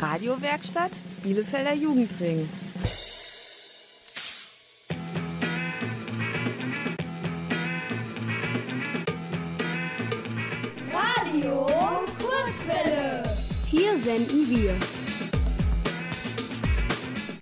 Radiowerkstatt 0.00 0.92
Bielefelder 1.22 1.74
Jugendring. 1.74 2.48
Radio 10.90 11.66
Kurzwelle. 12.18 13.22
Hier 13.66 13.98
senden 13.98 14.48
wir. 14.48 14.74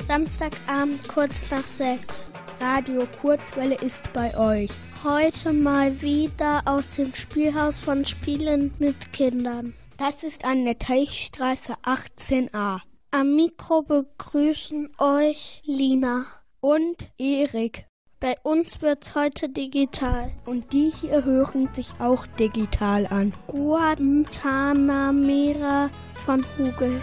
Samstagabend 0.09 1.07
kurz 1.07 1.49
nach 1.53 1.67
sechs. 1.67 2.29
Radio 2.61 3.07
Kurzwelle 3.21 3.77
ist 3.77 4.13
bei 4.13 4.37
euch. 4.37 4.71
Heute 5.05 5.53
mal 5.53 6.03
wieder 6.03 6.63
aus 6.65 6.91
dem 6.91 7.15
Spielhaus 7.15 7.79
von 7.79 8.05
Spielen 8.05 8.75
mit 8.81 9.13
Kindern. 9.13 9.75
Das 9.99 10.23
ist 10.23 10.45
an 10.45 10.65
der 10.65 10.79
Teichstraße 10.79 11.75
18a. 11.83 12.79
Am 13.11 13.35
Mikro 13.35 13.83
begrüßen 13.83 14.91
euch 14.97 15.61
Lina 15.65 16.25
und 16.61 17.11
Erik. 17.19 17.87
Bei 18.21 18.37
uns 18.45 18.81
wird's 18.81 19.17
heute 19.17 19.49
digital. 19.49 20.31
Und 20.47 20.73
die 20.73 20.93
hier 20.93 21.25
hören 21.25 21.69
sich 21.75 21.89
auch 21.99 22.29
digital 22.39 23.09
an. 23.09 23.35
Guantanamera 23.49 25.91
von 26.15 26.45
Hugel. 26.57 27.03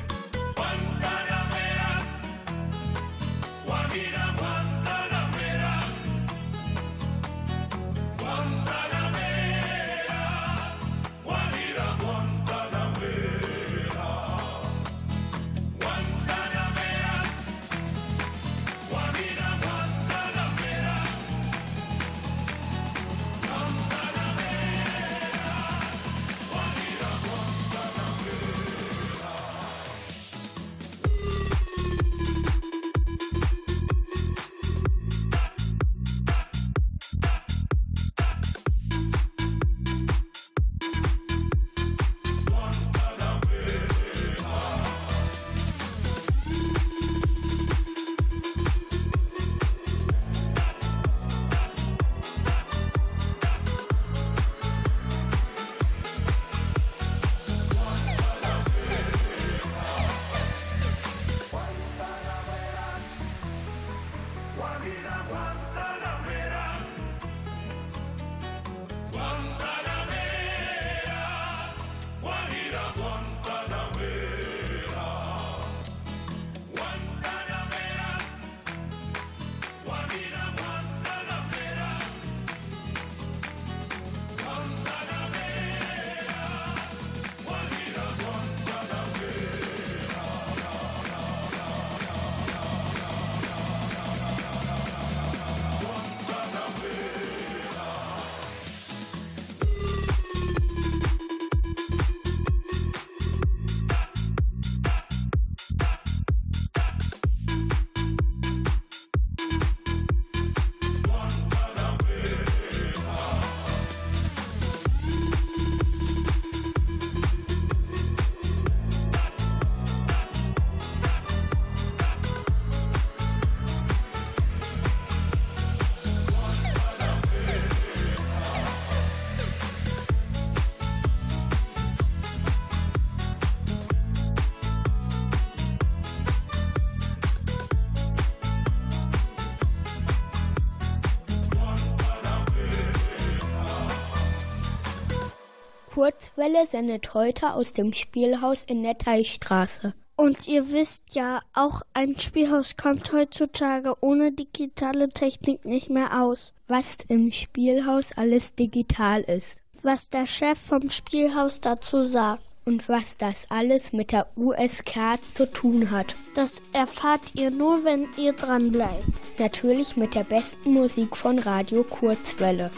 Kurzwelle 146.36 146.68
sendet 146.68 147.14
heute 147.14 147.54
aus 147.54 147.72
dem 147.72 147.94
Spielhaus 147.94 148.66
in 148.66 148.84
der 148.84 148.98
Teichstraße. 148.98 149.94
Und 150.18 150.48
ihr 150.48 150.70
wisst 150.72 151.16
ja, 151.16 151.42
auch 151.54 151.82
ein 151.94 152.20
Spielhaus 152.20 152.76
kommt 152.76 153.12
heutzutage 153.14 153.94
ohne 154.02 154.34
digitale 154.34 155.08
Technik 155.08 155.64
nicht 155.64 155.90
mehr 155.90 156.22
aus. 156.22 156.52
Was 156.68 156.98
im 157.08 157.32
Spielhaus 157.32 158.08
alles 158.18 158.54
digital 158.54 159.22
ist. 159.22 159.56
Was 159.82 160.10
der 160.10 160.26
Chef 160.26 160.60
vom 160.60 160.90
Spielhaus 160.90 161.62
dazu 161.62 162.04
sagt. 162.04 162.44
Und 162.66 162.90
was 162.90 163.16
das 163.18 163.46
alles 163.50 163.94
mit 163.94 164.12
der 164.12 164.28
USK 164.36 165.20
zu 165.32 165.50
tun 165.50 165.92
hat. 165.92 166.16
Das 166.34 166.62
erfahrt 166.74 167.34
ihr 167.36 167.52
nur, 167.52 167.86
wenn 167.86 168.08
ihr 168.18 168.34
dran 168.34 168.72
bleibt. 168.72 169.06
Natürlich 169.38 169.96
mit 169.96 170.16
der 170.16 170.24
besten 170.24 170.74
Musik 170.74 171.16
von 171.16 171.40
Radio 171.40 171.84
Kurzwelle. 171.84 172.72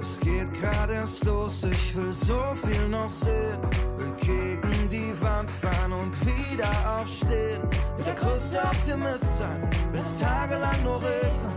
Es 0.00 0.18
geht 0.18 0.52
gerade 0.54 0.94
erst 0.94 1.24
los, 1.24 1.62
ich 1.64 1.94
will 1.94 2.12
so 2.12 2.42
viel 2.64 2.88
noch 2.88 3.10
sehen. 3.10 3.58
Will 3.98 4.12
gegen 4.20 4.88
die 4.88 5.12
Wand 5.20 5.50
fahren 5.50 5.92
und 5.92 6.14
wieder 6.24 6.70
aufstehen. 6.88 7.62
Will 7.96 8.04
der 8.06 8.14
größte 8.14 8.62
Optimist 8.62 9.38
sein, 9.38 9.68
will 9.92 10.00
es 10.00 10.18
tagelang 10.18 10.82
nur 10.82 11.02
regnen. 11.02 11.52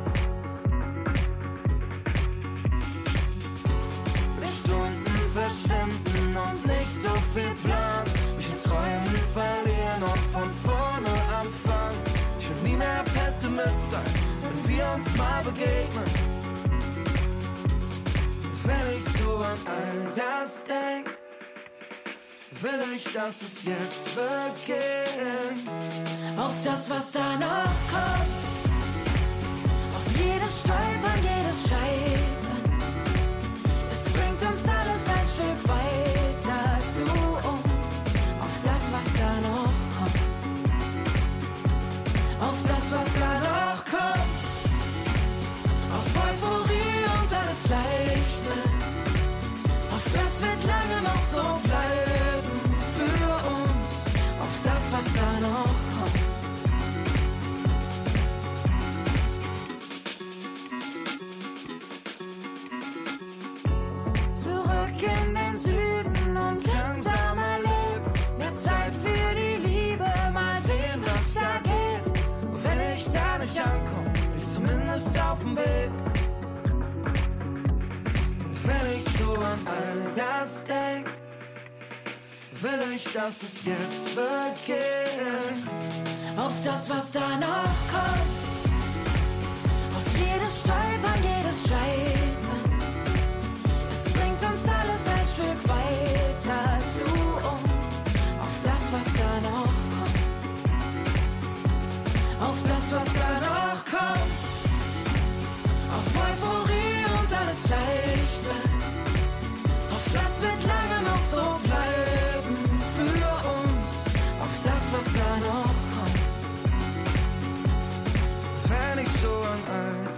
Will 4.40 4.48
Stunden 4.48 5.18
verschwinden 5.34 6.36
und 6.36 6.66
nicht 6.66 7.02
so 7.02 7.14
viel 7.34 7.56
Plan. 7.64 8.04
Mich 8.36 8.52
in 8.52 8.58
Träumen 8.58 9.16
verlieren 9.34 10.04
und 10.04 10.20
von 10.34 10.52
vorne 10.66 11.14
anfangen. 11.40 11.98
Ich 12.40 12.50
will 12.50 12.72
nie 12.72 12.78
mehr 12.78 13.06
Pessimist 13.06 13.92
sein, 13.92 14.14
wenn 14.42 14.70
wir 14.70 14.86
uns 14.94 15.18
mal 15.18 15.44
begegnen 15.44 16.43
wenn 18.64 18.98
ich 18.98 19.04
so 19.18 19.38
an 19.38 19.60
all 19.66 20.14
das 20.16 20.64
denk, 20.64 21.08
will 22.62 22.96
ich, 22.96 23.04
dass 23.14 23.42
es 23.42 23.64
jetzt 23.64 24.06
beginnt. 24.16 25.70
Auf 26.38 26.54
das, 26.64 26.90
was 26.90 27.12
da 27.12 27.38
noch 27.38 27.74
kommt, 27.92 28.34
auf 29.96 30.18
jedes 30.18 30.62
Stolpern, 30.62 31.20
jedes 31.22 31.70
Scheitern. 31.70 32.33
was 55.04 55.14
da 55.14 55.40
noch 55.40 55.76
kommt. 55.94 56.24
Zurück 64.44 65.02
in 65.02 65.36
den 65.36 65.58
Süden 65.58 66.38
und 66.38 66.66
langsamer 66.66 67.58
Leben. 67.60 68.38
Mehr 68.38 68.54
Zeit 68.54 68.94
für 69.04 69.36
die 69.36 69.68
Liebe, 69.68 70.10
mal 70.34 70.60
sehen, 70.62 71.02
was 71.06 71.34
da 71.34 71.60
geht. 71.64 72.06
Und 72.48 72.64
wenn 72.64 72.80
ich 72.96 73.06
da 73.12 73.38
nicht 73.38 73.60
ankomme, 73.60 74.12
ich 74.40 74.50
zumindest 74.54 75.22
auf 75.22 75.40
dem 75.40 75.56
Weg. 75.58 75.92
Und 78.46 78.68
wenn 78.68 78.98
ich 78.98 79.04
so 79.18 79.34
an 79.34 79.60
all 79.66 80.14
das 80.16 80.64
denke, 80.66 81.13
will 82.64 82.94
ich, 82.96 83.04
dass 83.12 83.44
es 83.44 83.66
jetzt 83.66 84.06
beginnt. 84.06 85.68
Auf 86.38 86.54
das, 86.64 86.90
was 86.90 87.12
da 87.12 87.36
noch 87.38 87.76
kommt. 87.92 88.22
Auf 89.98 90.06
jedes 90.18 90.62
Stolpern, 90.62 91.22
jedes 91.22 91.68
Scheitern. 91.68 92.64
Es 93.92 94.04
bringt 94.06 94.42
uns 94.42 94.66
alles 94.80 95.04
ein 95.16 95.28
Stück 95.36 95.68
weiter 95.68 96.80
zu 96.96 97.06
uns. 97.52 98.02
Auf 98.40 98.56
das, 98.64 98.82
was 98.94 99.14
da 99.14 99.42
noch 99.42 99.74
kommt. 99.96 100.24
Auf 102.40 102.60
das, 102.64 102.92
was 102.92 103.14
da 103.14 103.32
noch 103.42 103.80
kommt. 103.86 104.34
Auf 105.96 106.08
Euphorie 106.16 106.63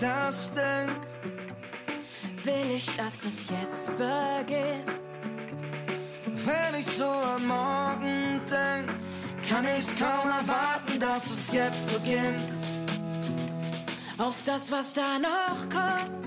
das 0.02 0.52
denk, 0.54 0.92
Will 2.44 2.76
ich, 2.76 2.86
dass 2.94 3.26
es 3.26 3.50
jetzt 3.50 3.88
beginnt. 3.98 5.02
wenn 6.46 6.80
ich 6.80 6.86
so 6.86 7.06
an 7.08 7.48
morgen 7.48 8.40
denk, 8.50 8.88
kann 9.50 9.66
ich's 9.66 9.96
kaum 9.96 10.30
erwarten, 10.30 11.00
dass 11.00 11.26
es 11.26 11.52
jetzt 11.52 11.88
beginnt. 11.88 12.52
Auf 14.20 14.36
das, 14.46 14.72
was 14.72 14.94
da 14.94 15.18
noch 15.18 15.70
kommt. 15.70 16.26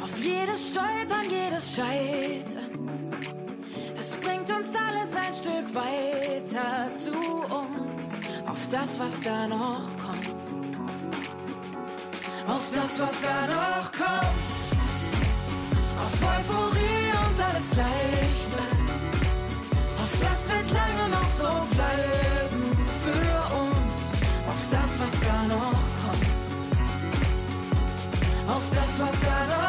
Auf 0.00 0.24
jedes 0.24 0.70
Stolpern, 0.70 1.28
jedes 1.28 1.74
Scheitern. 1.74 3.10
Es 3.98 4.14
bringt 4.16 4.50
uns 4.50 4.72
alles 4.74 5.14
ein 5.16 5.34
Stück 5.34 5.74
weiter 5.74 6.92
zu 6.92 7.12
uns. 7.12 8.14
Auf 8.46 8.68
das, 8.68 8.98
was 9.00 9.20
da 9.20 9.48
noch 9.48 9.82
kommt. 9.98 10.49
Auf 12.50 12.66
das, 12.74 12.98
was 12.98 13.20
da 13.22 13.46
noch 13.46 13.92
kommt. 13.92 14.50
Auf 16.04 16.14
Euphorie 16.34 17.10
und 17.24 17.36
alles 17.48 17.76
Leichte. 17.76 18.62
Auf 20.02 20.12
das 20.20 20.40
wird 20.50 20.68
lange 20.80 21.06
noch 21.16 21.30
so 21.40 21.50
bleiben 21.76 22.62
für 23.04 23.36
uns. 23.62 23.96
Auf 24.48 24.62
das, 24.68 24.90
was 25.00 25.12
da 25.28 25.38
noch 25.54 25.80
kommt. 26.02 26.30
Auf 28.48 28.64
das, 28.74 28.90
was 28.98 29.20
da 29.20 29.38
noch 29.46 29.59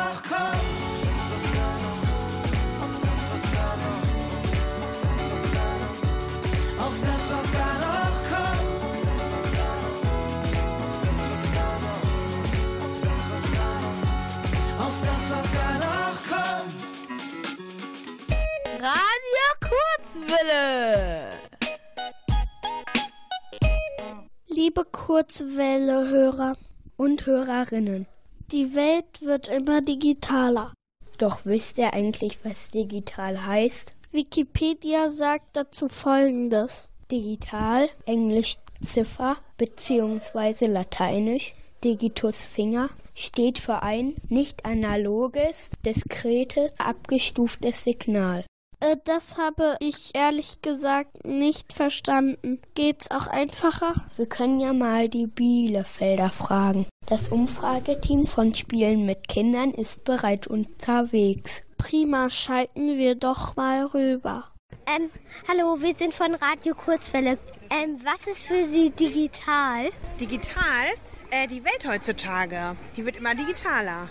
Kurzwelle-Hörer 25.21 26.57
Und 26.97 27.27
Hörerinnen. 27.27 28.07
Die 28.51 28.73
Welt 28.73 29.21
wird 29.21 29.49
immer 29.49 29.83
digitaler. 29.83 30.73
Doch 31.19 31.41
wisst 31.43 31.77
ihr 31.77 31.93
eigentlich, 31.93 32.39
was 32.43 32.55
digital 32.73 33.45
heißt? 33.45 33.93
Wikipedia 34.11 35.09
sagt 35.09 35.55
dazu 35.55 35.89
Folgendes. 35.89 36.89
Digital, 37.11 37.89
Englisch 38.05 38.55
Ziffer 38.83 39.37
bzw. 39.59 40.65
Lateinisch 40.65 41.53
Digitus 41.83 42.43
Finger 42.43 42.89
steht 43.13 43.59
für 43.59 43.83
ein 43.83 44.15
nicht 44.27 44.65
analoges, 44.65 45.69
diskretes, 45.85 46.73
abgestuftes 46.79 47.83
Signal. 47.83 48.43
Äh, 48.81 48.97
das 49.05 49.37
habe 49.37 49.77
ich 49.79 50.11
ehrlich 50.13 50.61
gesagt 50.61 51.25
nicht 51.25 51.71
verstanden. 51.71 52.59
Geht's 52.73 53.09
auch 53.11 53.27
einfacher? 53.27 53.93
Wir 54.17 54.25
können 54.25 54.59
ja 54.59 54.73
mal 54.73 55.07
die 55.07 55.27
Bielefelder 55.27 56.29
fragen. 56.29 56.87
Das 57.05 57.29
Umfrageteam 57.29 58.25
von 58.25 58.53
Spielen 58.53 59.05
mit 59.05 59.27
Kindern 59.27 59.71
ist 59.71 60.03
bereits 60.03 60.47
unterwegs. 60.47 61.61
Prima, 61.77 62.29
schalten 62.29 62.97
wir 62.97 63.15
doch 63.15 63.55
mal 63.55 63.85
rüber. 63.85 64.45
Ähm, 64.87 65.09
hallo, 65.47 65.79
wir 65.79 65.93
sind 65.93 66.13
von 66.13 66.33
Radio 66.35 66.73
Kurzwelle. 66.73 67.37
Ähm, 67.69 67.99
was 68.03 68.27
ist 68.27 68.43
für 68.43 68.65
Sie 68.65 68.89
digital? 68.89 69.89
Digital? 70.19 70.87
Äh, 71.29 71.47
die 71.47 71.63
Welt 71.63 71.85
heutzutage, 71.87 72.75
die 72.97 73.05
wird 73.05 73.15
immer 73.15 73.35
digitaler. 73.35 74.09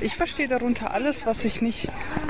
Ich 0.00 0.14
verstehe 0.14 0.48
darunter 0.48 0.92
alles, 0.92 1.26
was 1.26 1.44
ich 1.44 1.62
nicht 1.62 1.88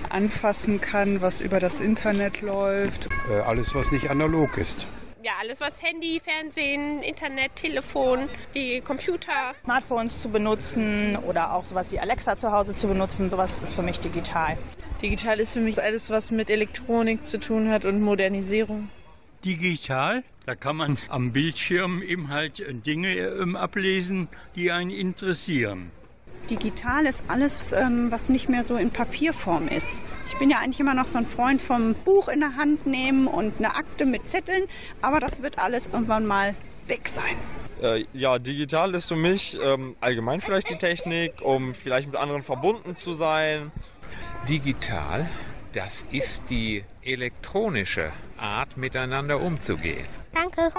anfassen 0.09 0.81
kann, 0.81 1.21
was 1.21 1.41
über 1.41 1.61
das 1.61 1.81
Internet 1.81 2.41
läuft. 2.41 3.09
Äh, 3.31 3.41
alles, 3.41 3.75
was 3.75 3.91
nicht 3.93 4.11
analog 4.11 4.59
ist. 4.59 4.87
Ja, 5.23 5.33
alles 5.41 5.61
was 5.61 5.83
Handy, 5.83 6.21
Fernsehen, 6.21 7.03
Internet, 7.03 7.57
Telefon, 7.57 8.29
die 8.55 8.81
Computer. 8.81 9.55
Smartphones 9.65 10.23
zu 10.23 10.29
benutzen 10.29 11.17
oder 11.17 11.55
auch 11.55 11.65
sowas 11.65 11.91
wie 11.91 11.99
Alexa 11.99 12.37
zu 12.37 12.53
Hause 12.53 12.73
zu 12.75 12.87
benutzen, 12.87 13.29
sowas 13.29 13.59
ist 13.63 13.75
für 13.75 13.83
mich 13.83 13.99
digital. 13.99 14.57
Digital 15.03 15.41
ist 15.41 15.55
für 15.55 15.61
mich 15.61 15.83
alles, 15.83 16.11
was 16.11 16.31
mit 16.31 16.51
Elektronik 16.51 17.27
zu 17.27 17.41
tun 17.41 17.69
hat 17.69 17.85
und 17.85 18.01
Modernisierung. 18.01 18.91
Digital, 19.45 20.23
da 20.47 20.55
kann 20.55 20.77
man 20.77 20.99
am 21.09 21.33
Bildschirm 21.33 22.03
eben 22.03 22.29
halt 22.31 22.65
Dinge 22.87 23.15
ähm, 23.17 23.57
ablesen, 23.57 24.29
die 24.55 24.71
einen 24.71 24.91
interessieren. 24.91 25.91
Digital 26.51 27.07
ist 27.07 27.25
alles, 27.29 27.73
ähm, 27.73 28.11
was 28.11 28.29
nicht 28.29 28.49
mehr 28.49 28.65
so 28.65 28.77
in 28.77 28.91
Papierform 28.91 29.69
ist. 29.69 30.01
Ich 30.27 30.39
bin 30.39 30.51
ja 30.51 30.59
eigentlich 30.59 30.81
immer 30.81 30.95
noch 30.95 31.07
so 31.07 31.19
ein 31.19 31.27
Freund 31.27 31.61
vom 31.61 31.95
Buch 31.95 32.29
in 32.29 32.41
der 32.41 32.57
Hand 32.57 32.87
nehmen 32.87 33.27
und 33.27 33.59
eine 33.59 33.75
Akte 33.75 34.07
mit 34.07 34.27
Zetteln, 34.27 34.65
aber 35.03 35.21
das 35.21 35.43
wird 35.43 35.59
alles 35.59 35.87
irgendwann 35.87 36.27
mal 36.27 36.55
weg 36.87 37.09
sein. 37.09 37.37
Äh, 37.83 38.07
ja, 38.13 38.39
digital 38.39 38.95
ist 38.95 39.09
für 39.09 39.17
mich 39.17 39.59
ähm, 39.63 39.97
allgemein 40.01 40.41
vielleicht 40.41 40.71
die 40.71 40.77
Technik, 40.77 41.43
um 41.43 41.75
vielleicht 41.75 42.09
mit 42.09 42.17
anderen 42.17 42.43
verbunden 42.43 42.97
zu 42.97 43.15
sein. 43.15 43.71
Digital, 44.49 45.29
das 45.73 46.05
ist 46.11 46.43
die 46.51 46.85
elektronische 47.03 48.11
Art, 48.37 48.77
miteinander 48.77 49.41
umzugehen. 49.41 50.07
Danke. 50.33 50.73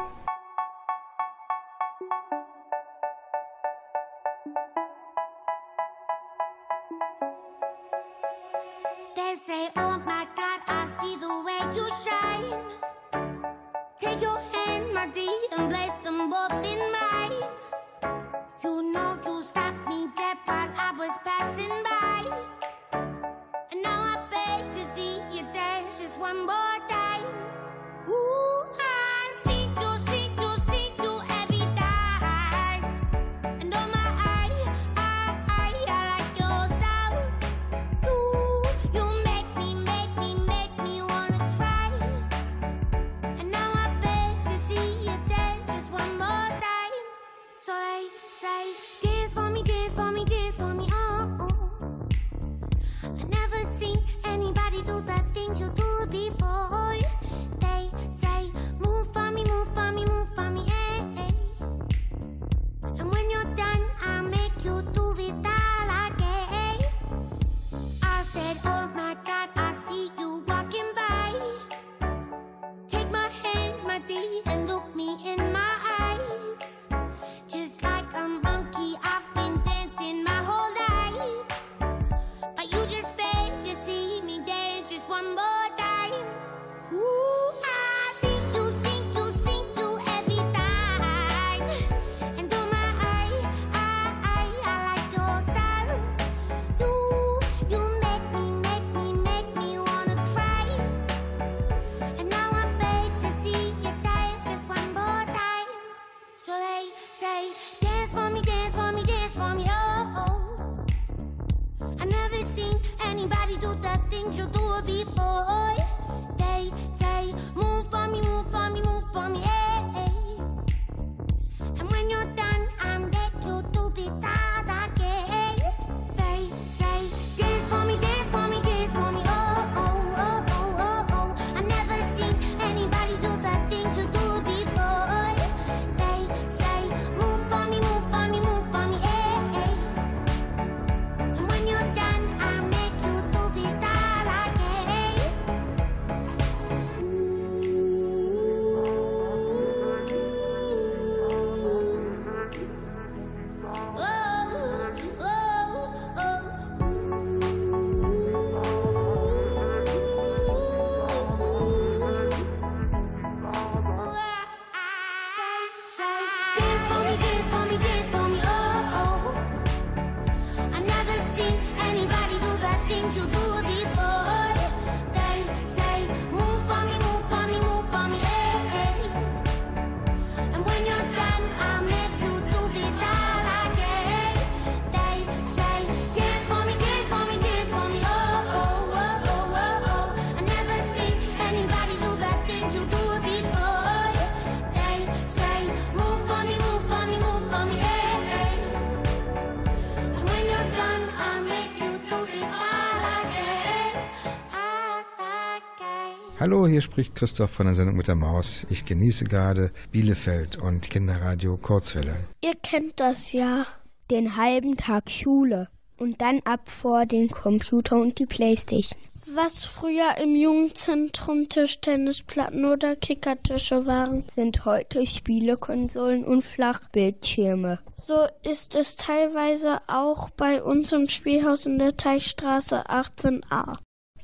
Hallo, 206.50 206.66
hier 206.66 206.82
spricht 206.82 207.14
Christoph 207.14 207.52
von 207.52 207.68
der 207.68 207.76
Sendung 207.76 207.96
mit 207.96 208.08
der 208.08 208.16
Maus. 208.16 208.66
Ich 208.72 208.84
genieße 208.84 209.26
gerade 209.26 209.72
Bielefeld 209.92 210.58
und 210.58 210.90
Kinderradio 210.90 211.58
Kurzwelle. 211.58 212.16
Ihr 212.42 212.56
kennt 212.56 213.00
das 213.00 213.34
ja. 213.34 213.68
Den 214.10 214.36
halben 214.36 214.76
Tag 214.76 215.12
Schule 215.12 215.70
und 216.00 216.22
dann 216.22 216.40
ab 216.46 216.68
vor 216.72 217.06
den 217.06 217.30
Computer 217.30 217.98
und 217.98 218.18
die 218.18 218.26
Playstation. 218.26 219.00
Was 219.32 219.64
früher 219.64 220.18
im 220.18 220.36
Jugendzentrum 220.36 221.50
Tischtennisplatten 221.50 222.66
oder 222.66 222.96
Kickertische 222.96 223.86
waren. 223.86 224.24
Sind 224.34 224.66
heute 224.66 225.06
Spielekonsolen 225.06 226.26
und 226.26 226.44
Flachbildschirme. 226.44 227.78
So 228.04 228.26
ist 228.42 228.74
es 228.74 228.96
teilweise 228.96 229.82
auch 229.86 230.32
bei 230.32 230.64
uns 230.64 230.94
im 230.94 231.10
Spielhaus 231.10 231.68
in 231.68 231.78
der 231.78 231.96
Teichstraße 231.96 232.88
18a. 232.90 233.78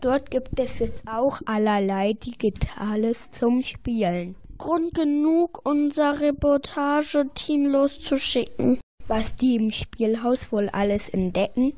Dort 0.05 0.29
gibt 0.29 0.59
es 0.59 0.77
jetzt 0.77 1.01
auch 1.07 1.41
allerlei 1.47 2.13
Digitales 2.13 3.31
zum 3.31 3.63
Spielen. 3.63 4.35
Grund 4.59 4.93
genug, 4.93 5.61
unser 5.63 6.21
Reportage-Team 6.21 7.65
loszuschicken. 7.65 8.79
Was 9.07 9.35
die 9.35 9.55
im 9.55 9.71
Spielhaus 9.71 10.51
wohl 10.51 10.69
alles 10.69 11.09
entdecken? 11.09 11.73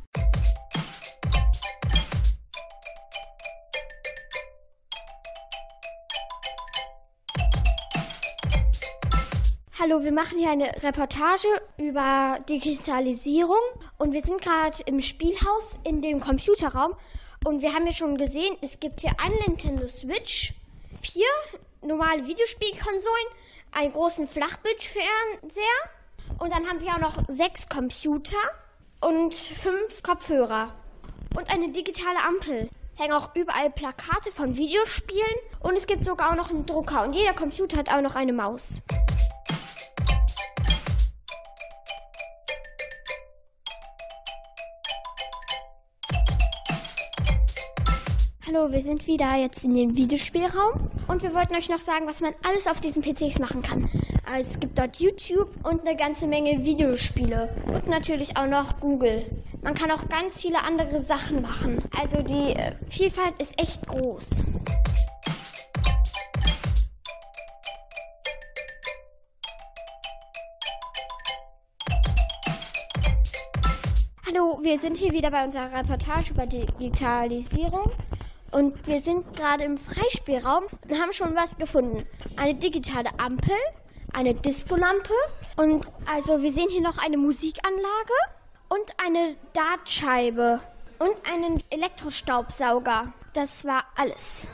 Hallo, 9.80 10.04
wir 10.04 10.12
machen 10.12 10.38
hier 10.38 10.52
eine 10.52 10.66
Reportage 10.84 11.48
über 11.78 12.40
Digitalisierung 12.50 13.56
und 13.98 14.12
wir 14.12 14.22
sind 14.22 14.42
gerade 14.42 14.76
im 14.86 15.00
Spielhaus 15.00 15.80
in 15.86 16.02
dem 16.02 16.20
Computerraum 16.20 16.94
und 17.46 17.62
wir 17.62 17.74
haben 17.74 17.86
ja 17.86 17.92
schon 17.92 18.18
gesehen, 18.18 18.58
es 18.62 18.80
gibt 18.80 19.02
hier 19.02 19.12
eine 19.20 19.36
Nintendo 19.48 19.88
Switch, 19.88 20.54
vier 21.02 21.28
normale 21.82 22.26
Videospielkonsolen, 22.28 23.28
einen 23.72 23.92
großen 23.94 24.28
Flachbildfernseher 24.28 25.64
und 26.40 26.52
dann 26.54 26.68
haben 26.68 26.82
wir 26.82 26.94
auch 26.94 27.00
noch 27.00 27.24
sechs 27.28 27.70
Computer 27.70 28.38
und 29.02 29.34
fünf 29.34 30.04
Kopfhörer 30.04 30.74
und 31.36 31.54
eine 31.54 31.70
digitale 31.70 32.24
Ampel. 32.28 32.70
Hängen 32.96 33.14
auch 33.14 33.36
überall 33.36 33.70
Plakate 33.70 34.32
von 34.32 34.58
Videospielen 34.58 35.36
und 35.60 35.76
es 35.76 35.86
gibt 35.86 36.04
sogar 36.04 36.32
auch 36.32 36.36
noch 36.36 36.50
einen 36.50 36.66
Drucker 36.66 37.04
und 37.04 37.14
jeder 37.14 37.34
Computer 37.34 37.78
hat 37.78 37.94
auch 37.94 38.02
noch 38.02 38.16
eine 38.16 38.34
Maus. 38.34 38.82
Hallo, 48.48 48.72
wir 48.72 48.80
sind 48.80 49.08
wieder 49.08 49.36
jetzt 49.36 49.66
in 49.66 49.74
dem 49.74 49.98
Videospielraum 49.98 50.90
und 51.10 51.22
wir 51.22 51.36
wollten 51.36 51.54
euch 51.54 51.68
noch 51.68 51.82
sagen, 51.82 52.08
was 52.08 52.22
man 52.22 52.34
alles 52.48 52.68
auf 52.68 52.80
diesen 52.80 53.04
PCs 53.04 53.40
machen 53.40 53.62
kann. 53.62 53.90
Also 54.26 54.52
es 54.52 54.60
gibt 54.62 54.80
dort 54.80 55.02
YouTube 55.02 55.50
und 55.64 55.86
eine 55.86 55.98
ganze 55.98 56.28
Menge 56.28 56.64
Videospiele 56.64 57.54
und 57.66 57.88
natürlich 57.88 58.38
auch 58.38 58.48
noch 58.48 58.80
Google. 58.80 59.26
Man 59.64 59.74
kann 59.74 59.92
auch 59.92 60.08
ganz 60.08 60.40
viele 60.40 60.64
andere 60.64 60.98
Sachen 60.98 61.42
machen. 61.42 61.84
Also 62.00 62.22
die 62.22 62.54
äh, 62.54 62.72
Vielfalt 62.88 63.34
ist 63.38 63.60
echt 63.62 63.86
groß. 63.86 64.46
Hallo, 74.26 74.60
wir 74.62 74.80
sind 74.80 74.96
hier 74.96 75.12
wieder 75.12 75.32
bei 75.32 75.44
unserer 75.44 75.70
Reportage 75.74 76.32
über 76.32 76.46
Digitalisierung. 76.46 77.92
Und 78.52 78.88
wir 78.88 79.00
sind 79.00 79.36
gerade 79.36 79.64
im 79.64 79.78
Freispielraum 79.78 80.64
und 80.88 81.02
haben 81.02 81.14
schon 81.14 81.36
was 81.36 81.58
gefunden. 81.58 82.06
Eine 82.38 82.56
digitale 82.56 83.10
Ampel, 83.18 83.56
eine 84.14 84.34
Diskolampe 84.34 85.14
und 85.58 85.92
also 86.06 86.42
wir 86.42 86.52
sehen 86.52 86.70
hier 86.70 86.82
noch 86.82 86.98
eine 86.98 87.18
Musikanlage 87.18 88.14
und 88.70 88.94
eine 89.06 89.36
Dartscheibe 89.54 90.62
und 91.00 91.16
einen 91.32 91.62
Elektrostaubsauger. 91.70 93.14
Das 93.34 93.66
war 93.66 93.84
alles. 93.96 94.50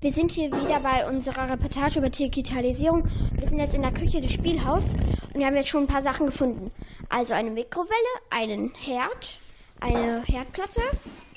Wir 0.00 0.12
sind 0.12 0.30
hier 0.30 0.52
wieder 0.52 0.78
bei 0.78 1.08
unserer 1.08 1.50
Reportage 1.50 1.98
über 1.98 2.08
Digitalisierung. 2.08 3.08
Wir 3.32 3.48
sind 3.48 3.58
jetzt 3.58 3.74
in 3.74 3.82
der 3.82 3.92
Küche 3.92 4.20
des 4.20 4.32
Spielhaus 4.32 4.94
und 4.94 5.34
wir 5.34 5.46
haben 5.46 5.56
jetzt 5.56 5.70
schon 5.70 5.82
ein 5.82 5.86
paar 5.88 6.02
Sachen 6.02 6.26
gefunden. 6.26 6.70
Also 7.08 7.34
eine 7.34 7.50
Mikrowelle, 7.50 7.90
einen 8.30 8.72
Herd, 8.74 9.40
eine 9.80 10.22
Herdplatte, 10.22 10.82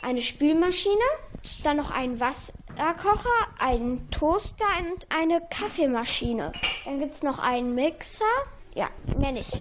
eine 0.03 0.21
Spülmaschine, 0.21 0.93
dann 1.63 1.77
noch 1.77 1.89
einen 1.89 2.19
Wasserkocher, 2.19 3.29
einen 3.57 4.07
Toaster 4.11 4.65
und 4.79 5.07
eine 5.09 5.41
Kaffeemaschine. 5.49 6.51
Dann 6.85 6.99
gibt 6.99 7.15
es 7.15 7.23
noch 7.23 7.39
einen 7.39 7.73
Mixer. 7.73 8.25
Ja, 8.75 8.89
mehr 9.17 9.31
nicht. 9.31 9.59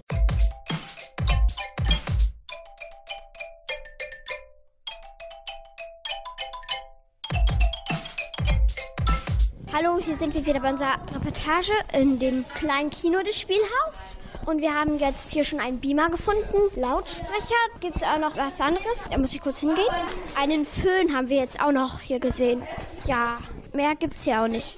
Hallo, 9.73 9.97
hier 9.99 10.17
sind 10.17 10.33
wir 10.33 10.45
wieder 10.45 10.59
bei 10.59 10.69
unserer 10.69 10.95
Reportage 11.15 11.71
in 11.93 12.19
dem 12.19 12.45
kleinen 12.55 12.89
Kino 12.89 13.23
des 13.23 13.39
Spielhaus. 13.39 14.17
Und 14.45 14.59
wir 14.59 14.73
haben 14.73 14.99
jetzt 14.99 15.31
hier 15.31 15.45
schon 15.45 15.61
einen 15.61 15.79
Beamer 15.79 16.09
gefunden. 16.09 16.57
Lautsprecher. 16.75 17.55
Gibt 17.79 18.03
auch 18.03 18.19
noch 18.19 18.35
was 18.35 18.59
anderes. 18.59 19.07
Da 19.09 19.17
muss 19.17 19.33
ich 19.33 19.39
kurz 19.39 19.61
hingehen. 19.61 19.87
Einen 20.35 20.65
Föhn 20.65 21.15
haben 21.15 21.29
wir 21.29 21.37
jetzt 21.37 21.61
auch 21.61 21.71
noch 21.71 22.01
hier 22.01 22.19
gesehen. 22.19 22.63
Ja, 23.05 23.39
mehr 23.71 23.95
gibt's 23.95 24.25
ja 24.25 24.43
auch 24.43 24.49
nicht. 24.49 24.77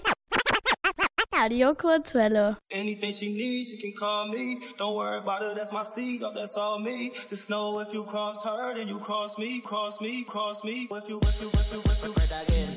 Radio 1.33 1.73
Kurzwelle. 1.73 2.57
Anything 2.71 3.12
she 3.12 3.29
needs, 3.29 3.71
she 3.71 3.77
can 3.77 3.93
call 3.95 4.27
me. 4.27 4.59
Don't 4.77 4.93
worry 4.93 5.17
about 5.17 5.43
it, 5.43 5.57
that's 5.57 5.71
my 5.73 5.81
seed, 5.81 6.21
oh, 6.23 6.31
that's 6.31 6.55
all 6.55 6.79
me. 6.79 7.12
Just 7.27 7.50
know 7.50 7.79
if 7.81 7.91
you 7.91 8.03
cross 8.03 8.45
her, 8.45 8.75
then 8.75 8.88
you 8.88 9.00
cross 9.00 9.39
me, 9.39 9.59
cross 9.59 10.00
me, 10.00 10.23
cross 10.23 10.63
me. 10.63 10.88
If 10.91 11.09
you, 11.09 11.19
if 11.23 11.41
you, 11.41 11.47
if 11.47 11.73
you, 11.73 11.79
if 11.79 12.03
you, 12.03 12.12
if 12.12 12.31
anything 12.31 12.73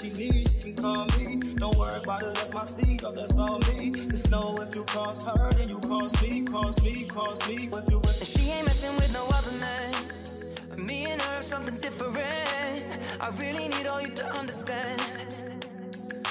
she 0.00 0.10
needs, 0.10 0.52
she 0.52 0.72
can 0.72 0.76
call 0.76 1.06
me. 1.18 1.36
Don't 1.56 1.76
worry 1.76 2.00
about 2.02 2.22
it, 2.22 2.34
that's 2.34 2.52
my 2.52 2.64
seed, 2.64 3.02
oh, 3.04 3.12
that's 3.12 3.38
all 3.38 3.58
me. 3.70 3.90
Just 3.90 4.30
know 4.30 4.56
if 4.60 4.74
you 4.74 4.84
cross 4.84 5.24
her, 5.24 5.52
then 5.54 5.68
you 5.68 5.78
cross 5.80 6.12
me, 6.22 6.42
cross 6.42 6.80
me, 6.82 7.04
cross 7.04 7.48
me. 7.48 7.68
If 7.72 7.90
you, 7.90 8.00
if 8.04 8.24
she 8.24 8.50
ain't 8.50 8.66
messing 8.66 8.94
with 8.96 9.12
no 9.12 9.24
other 9.28 9.52
man. 9.58 9.94
Me 10.76 11.06
and 11.06 11.22
her, 11.22 11.42
something 11.42 11.76
different. 11.78 12.18
I 13.20 13.28
really 13.38 13.68
need 13.68 13.86
all 13.86 14.00
you 14.00 14.12
to 14.14 14.26
understand 14.38 15.00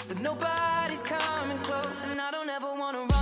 that 0.07 0.19
nobody's 0.19 1.01
coming 1.01 1.57
close, 1.59 2.03
and 2.05 2.19
I 2.19 2.31
don't 2.31 2.49
ever 2.49 2.73
wanna 2.75 3.12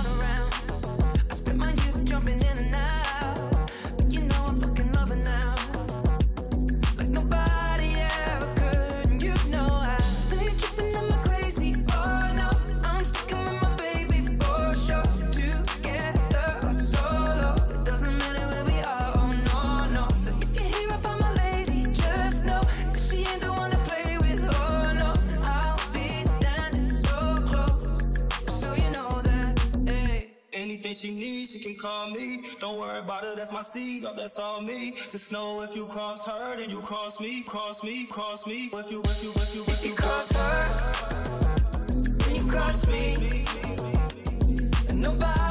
Anything 30.92 31.10
she 31.10 31.18
needs, 31.18 31.50
she 31.52 31.58
can 31.58 31.74
call 31.74 32.10
me. 32.10 32.42
Don't 32.60 32.78
worry 32.78 32.98
about 32.98 33.24
it, 33.24 33.36
that's 33.36 33.50
my 33.50 33.62
seed, 33.62 34.04
oh, 34.06 34.12
that's 34.14 34.38
all 34.38 34.60
me. 34.60 34.92
Just 35.10 35.32
know 35.32 35.62
if 35.62 35.74
you 35.74 35.86
cross 35.86 36.26
her, 36.26 36.54
then 36.58 36.68
you 36.68 36.80
cross 36.82 37.18
me, 37.18 37.40
cross 37.44 37.82
me, 37.82 38.04
cross 38.04 38.46
me. 38.46 38.68
If 38.74 38.90
you, 38.90 39.00
if 39.02 39.22
you, 39.22 39.30
if 39.30 39.54
you, 39.54 39.62
if 39.68 39.86
you 39.86 39.94
cross 39.94 40.30
her, 40.32 40.92
Then 42.18 42.36
you 42.36 42.46
cross 42.46 42.86
me, 42.88 43.46
and 44.90 45.00
nobody's 45.00 45.41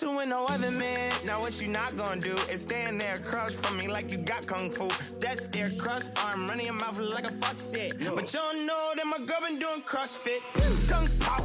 messing 0.00 0.16
with 0.16 0.28
no 0.28 0.44
other 0.46 0.70
man. 0.72 1.12
Now 1.24 1.40
what 1.40 1.60
you 1.60 1.68
not 1.68 1.96
gonna 1.96 2.20
do 2.20 2.34
is 2.50 2.62
stand 2.62 3.00
there 3.00 3.14
across 3.14 3.52
for 3.52 3.74
me 3.74 3.88
like 3.88 4.12
you 4.12 4.18
got 4.18 4.46
kung 4.46 4.70
fu. 4.70 4.88
That's 5.20 5.48
their 5.48 5.68
crust 5.78 6.12
arm 6.24 6.46
running 6.46 6.66
your 6.66 6.74
mouth 6.74 6.98
like 6.98 7.24
a 7.24 7.32
faucet. 7.32 7.94
But 8.14 8.32
you 8.32 8.38
don't 8.38 8.66
know 8.66 8.92
that 8.96 9.06
my 9.06 9.18
girl 9.18 9.40
been 9.40 9.58
doing 9.58 9.82
CrossFit. 9.82 10.40
Tongue 10.88 11.08
pop, 11.20 11.42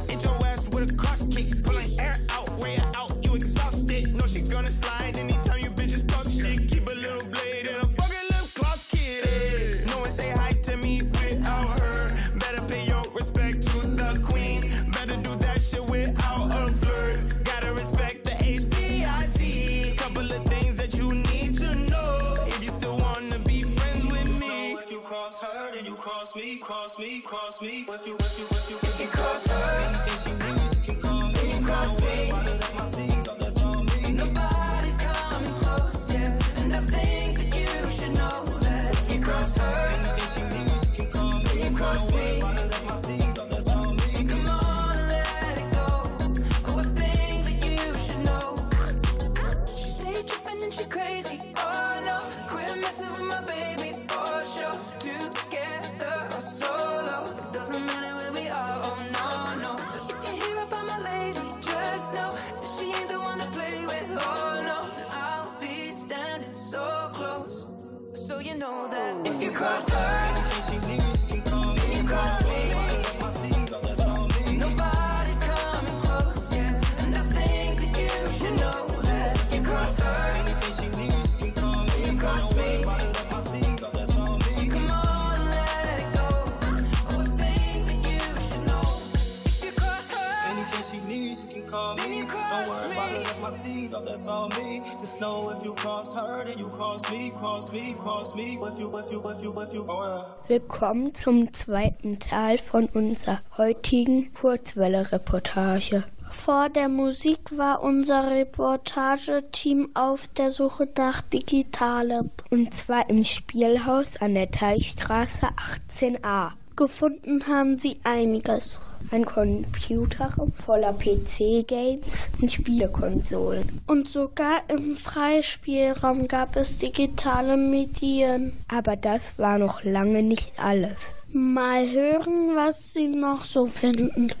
Willkommen 100.48 101.14
zum 101.14 101.52
zweiten 101.52 102.18
Teil 102.18 102.56
von 102.56 102.86
unserer 102.86 103.40
heutigen 103.58 104.32
Kurzwelle-Reportage. 104.32 106.04
Vor 106.30 106.70
der 106.70 106.88
Musik 106.88 107.58
war 107.58 107.82
unser 107.82 108.30
Reportageteam 108.30 109.90
auf 109.92 110.26
der 110.28 110.50
Suche 110.50 110.88
nach 110.96 111.20
Digitalem. 111.20 112.30
Und 112.50 112.72
zwar 112.72 113.10
im 113.10 113.22
Spielhaus 113.22 114.16
an 114.20 114.34
der 114.34 114.50
Teichstraße 114.50 115.48
18a. 115.90 116.52
Gefunden 116.76 117.46
haben 117.46 117.78
sie 117.78 117.98
einiges. 118.02 118.80
Ein 119.12 119.24
Computerraum 119.24 120.52
voller 120.64 120.92
PC-Games 120.92 122.28
und 122.40 122.50
Spielekonsolen. 122.50 123.80
Und 123.86 124.08
sogar 124.08 124.62
im 124.68 124.96
Freispielraum 124.96 126.26
gab 126.26 126.56
es 126.56 126.78
digitale 126.78 127.56
Medien. 127.56 128.56
Aber 128.66 128.96
das 128.96 129.38
war 129.38 129.58
noch 129.58 129.84
lange 129.84 130.24
nicht 130.24 130.52
alles. 130.56 131.00
Mal 131.30 131.90
hören, 131.90 132.56
was 132.56 132.92
sie 132.92 133.06
noch 133.06 133.44
so 133.44 133.66
finden. 133.66 134.32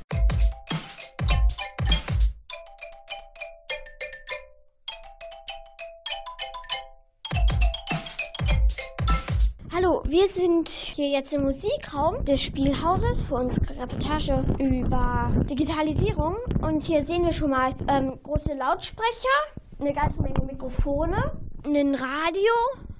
Wir 10.02 10.26
sind 10.26 10.68
hier 10.68 11.08
jetzt 11.08 11.32
im 11.32 11.42
Musikraum 11.42 12.24
des 12.24 12.42
Spielhauses 12.42 13.22
für 13.22 13.36
unsere 13.36 13.80
Reportage 13.80 14.44
über 14.58 15.30
Digitalisierung. 15.48 16.36
Und 16.62 16.84
hier 16.84 17.04
sehen 17.04 17.24
wir 17.24 17.32
schon 17.32 17.50
mal 17.50 17.74
ähm, 17.88 18.18
große 18.22 18.54
Lautsprecher, 18.54 19.36
eine 19.78 19.92
ganze 19.92 20.20
Menge 20.22 20.40
Mikrofone, 20.40 21.32
ein 21.64 21.94
Radio, 21.94 22.52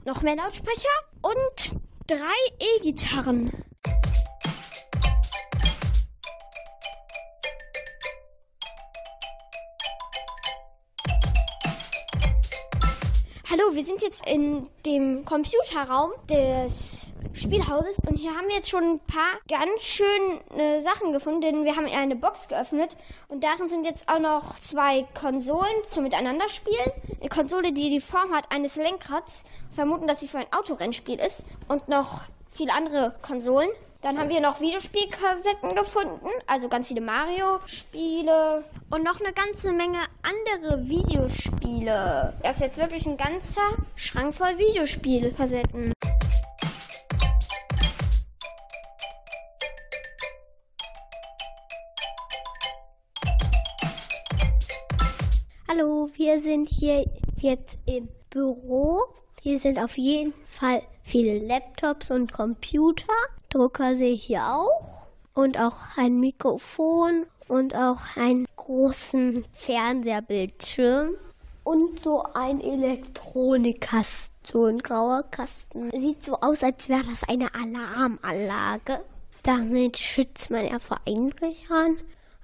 noch 0.05 0.23
mehr 0.23 0.37
Lautsprecher 0.37 0.89
und 1.23 1.81
drei 2.07 2.67
E-Gitarren. 2.77 3.51
Hallo, 13.57 13.73
wir 13.73 13.85
sind 13.85 14.03
jetzt 14.03 14.27
in 14.27 14.67
dem 14.85 15.25
Computerraum 15.25 16.11
des 16.29 17.07
Spielhauses 17.35 17.99
und 18.05 18.17
hier 18.17 18.35
haben 18.35 18.49
wir 18.49 18.57
jetzt 18.57 18.69
schon 18.69 18.83
ein 18.83 18.99
paar 18.99 19.39
ganz 19.47 19.81
schöne 19.83 20.81
Sachen 20.81 21.13
gefunden, 21.13 21.41
denn 21.41 21.65
wir 21.65 21.77
haben 21.77 21.87
eine 21.87 22.17
Box 22.17 22.49
geöffnet 22.49 22.97
und 23.29 23.45
darin 23.45 23.69
sind 23.69 23.85
jetzt 23.85 24.09
auch 24.09 24.19
noch 24.19 24.59
zwei 24.59 25.07
Konsolen 25.15 25.85
zum 25.89 26.03
Miteinanderspielen. 26.03 26.91
Eine 27.21 27.29
Konsole, 27.29 27.73
die 27.73 27.91
die 27.91 28.01
Form 28.01 28.33
hat 28.33 28.51
eines 28.51 28.75
Lenkrads, 28.75 29.45
vermuten, 29.71 30.09
dass 30.09 30.19
sie 30.19 30.27
für 30.27 30.39
ein 30.39 30.53
Autorennspiel 30.53 31.21
ist 31.21 31.47
und 31.69 31.87
noch 31.87 32.23
viele 32.51 32.73
andere 32.73 33.15
Konsolen. 33.23 33.71
Dann 34.05 34.19
haben 34.19 34.29
wir 34.29 34.43
noch 34.43 34.61
Videospielkassetten 34.61 35.75
gefunden, 35.75 36.29
also 36.47 36.69
ganz 36.69 36.89
viele 36.89 37.01
Mario-Spiele. 37.01 38.63
Und 38.91 39.03
noch 39.03 39.19
eine 39.19 39.33
ganze 39.33 39.73
Menge 39.73 39.97
andere 40.21 40.87
Videospiele. 40.87 42.35
Das 42.43 42.57
ist 42.57 42.61
jetzt 42.61 42.77
wirklich 42.77 43.07
ein 43.07 43.17
ganzer 43.17 43.63
Schrank 43.97 44.35
voll 44.35 44.59
Videospielkassetten. 44.59 45.95
Hallo, 55.67 56.11
wir 56.13 56.43
sind 56.43 56.69
hier 56.69 57.07
jetzt 57.41 57.79
im 57.87 58.11
Büro. 58.29 59.01
Hier 59.41 59.59
sind 59.59 59.83
auf 59.83 59.97
jeden 59.97 60.35
Fall 60.45 60.83
viele 61.05 61.39
Laptops 61.39 62.11
und 62.11 62.35
Computer. 62.35 63.15
Drucker 63.55 63.95
sehe 63.95 64.15
ich 64.15 64.25
hier 64.25 64.47
auch. 64.47 65.07
Und 65.33 65.59
auch 65.59 65.77
ein 65.97 66.19
Mikrofon 66.19 67.27
und 67.49 67.75
auch 67.75 68.17
einen 68.17 68.47
großen 68.57 69.45
Fernsehbildschirm. 69.53 71.17
Und 71.63 72.01
so 72.01 72.25
ein 72.35 72.61
Elektronikkasten, 72.61 74.35
so 74.45 74.67
ein 74.67 74.79
grauer 74.79 75.23
Kasten. 75.31 75.91
Sieht 75.93 76.23
so 76.23 76.41
aus, 76.41 76.63
als 76.63 76.89
wäre 76.89 77.05
das 77.05 77.23
eine 77.25 77.55
Alarmanlage. 77.55 79.01
Damit 79.43 79.99
schützt 79.99 80.51
man 80.51 80.67
ja 80.67 80.79
vor 80.79 81.01
Einbrechern. 81.07 81.99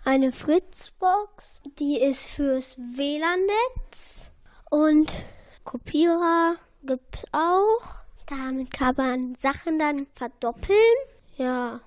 Eine 0.04 0.32
Fritzbox, 0.32 1.60
die 1.78 2.00
ist 2.00 2.28
fürs 2.28 2.78
WLAN-Netz. 2.78 4.30
Und 4.70 5.12
Kopierer 5.64 6.54
gibt's 6.82 7.24
auch. 7.32 7.99
Damit 8.30 8.70
kann 8.72 8.94
man 8.96 9.34
Sachen 9.34 9.80
dann 9.80 10.06
verdoppeln. 10.14 10.78
Ja. 11.36 11.80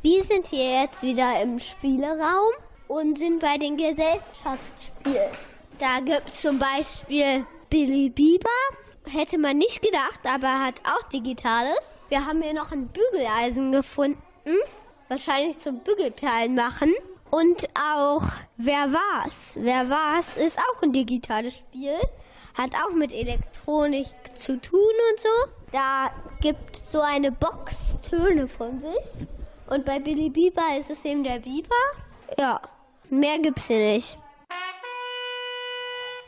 Wir 0.00 0.24
sind 0.24 0.46
hier 0.46 0.80
jetzt 0.80 1.02
wieder 1.02 1.42
im 1.42 1.58
Spieleraum 1.58 2.52
und 2.88 3.18
sind 3.18 3.40
bei 3.40 3.58
den 3.58 3.76
Gesellschaftsspielen. 3.76 5.32
Da 5.78 6.00
gibt 6.00 6.30
es 6.30 6.40
zum 6.40 6.58
Beispiel 6.58 7.44
Billy 7.68 8.08
Bieber. 8.08 8.48
Hätte 9.06 9.36
man 9.36 9.58
nicht 9.58 9.82
gedacht, 9.82 10.20
aber 10.24 10.46
er 10.46 10.66
hat 10.66 10.80
auch 10.84 11.08
Digitales. 11.10 11.98
Wir 12.08 12.24
haben 12.24 12.40
hier 12.40 12.54
noch 12.54 12.72
ein 12.72 12.88
Bügeleisen 12.88 13.70
gefunden. 13.70 14.16
Wahrscheinlich 15.14 15.60
zum 15.60 15.78
Bügelperlen 15.78 16.56
machen. 16.56 16.92
Und 17.30 17.68
auch 17.78 18.24
Wer 18.56 18.92
war's? 18.92 19.58
Wer 19.60 19.88
war's 19.90 20.36
ist 20.36 20.58
auch 20.58 20.82
ein 20.82 20.92
digitales 20.92 21.56
Spiel. 21.56 21.98
Hat 22.54 22.70
auch 22.74 22.94
mit 22.94 23.12
Elektronik 23.12 24.06
zu 24.34 24.60
tun 24.60 24.80
und 24.80 25.20
so. 25.20 25.52
Da 25.72 26.10
gibt 26.40 26.76
so 26.76 27.00
eine 27.00 27.32
Box 27.32 27.96
Töne 28.08 28.48
von 28.48 28.80
sich. 28.80 29.28
Und 29.68 29.84
bei 29.84 29.98
Billy 29.98 30.30
Bieber 30.30 30.76
ist 30.78 30.90
es 30.90 31.04
eben 31.04 31.24
der 31.24 31.38
Bieber. 31.40 31.74
Ja, 32.38 32.60
mehr 33.08 33.38
gibt's 33.38 33.66
hier 33.66 33.78
nicht. 33.78 34.18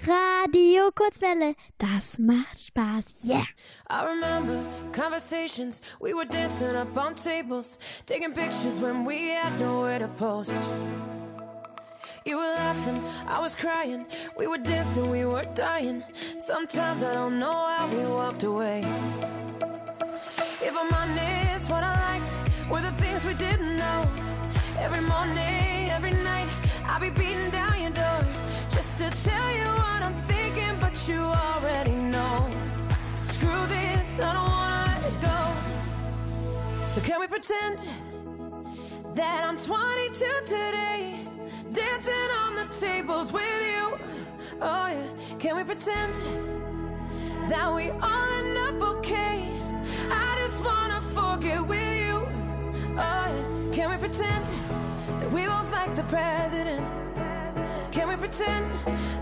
Radio 0.04 0.90
Kurzwelle, 0.92 1.54
das 1.78 2.18
macht 2.18 2.61
Spaß. 2.61 3.24
Yeah. 3.24 3.46
I 3.88 4.04
remember 4.04 4.62
conversations, 4.92 5.82
we 6.00 6.12
were 6.12 6.26
dancing 6.26 6.76
up 6.76 6.96
on 6.96 7.14
tables, 7.14 7.78
taking 8.04 8.32
pictures 8.32 8.78
when 8.78 9.04
we 9.04 9.30
had 9.30 9.59
nowhere 9.59 9.98
to 9.98 10.09
post. 10.09 10.52
You 12.24 12.37
were 12.37 12.54
laughing, 12.54 13.02
I 13.26 13.40
was 13.40 13.56
crying, 13.56 14.06
we 14.37 14.46
were 14.46 14.59
dancing, 14.59 15.11
we 15.11 15.24
were 15.24 15.46
dying. 15.54 16.02
Sometimes 16.38 17.02
I 17.02 17.14
don't 17.14 17.38
know 17.38 17.66
how 17.76 17.88
we 17.88 18.04
walked 18.04 18.42
away. 18.42 18.85
If 20.61 20.76
I'm 20.76 20.92
honest, 20.92 21.25
you 31.08 31.20
already 31.20 31.92
know. 31.92 32.50
Screw 33.22 33.66
this, 33.66 34.18
I 34.18 34.32
don't 34.32 34.50
wanna 34.50 34.86
let 34.86 35.12
it 35.12 35.20
go. 35.20 36.90
So 36.90 37.00
can 37.00 37.20
we 37.20 37.28
pretend 37.28 37.88
that 39.14 39.44
I'm 39.44 39.56
22 39.56 40.14
today, 40.46 41.20
dancing 41.70 42.30
on 42.40 42.56
the 42.56 42.64
tables 42.80 43.30
with 43.30 43.42
you? 43.44 43.98
Oh 44.60 44.88
yeah, 44.88 45.36
can 45.38 45.56
we 45.56 45.62
pretend 45.62 46.14
that 47.48 47.72
we 47.72 47.90
all 47.90 48.28
end 48.38 48.58
up 48.58 48.96
okay? 48.96 49.48
I 50.10 50.34
just 50.44 50.64
wanna 50.64 51.00
forget 51.00 51.64
with 51.64 51.96
you. 52.04 52.26
Oh 52.98 53.26
yeah, 53.32 53.74
can 53.74 53.90
we 53.90 53.96
pretend 53.96 54.44
that 55.20 55.30
we 55.30 55.46
both 55.46 55.70
like 55.70 55.94
the 55.94 56.04
president? 56.04 57.05
Can 57.96 58.09
we 58.09 58.16
pretend 58.16 58.70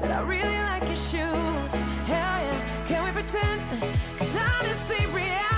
that 0.02 0.10
I 0.10 0.20
really 0.22 0.42
like 0.42 0.82
your 0.82 0.96
shoes? 0.96 1.74
Hell 2.10 2.38
yeah, 2.42 2.84
can 2.88 3.04
we 3.04 3.12
pretend? 3.12 3.62
Cause 4.18 4.34
honestly, 4.34 5.06
reality 5.14 5.53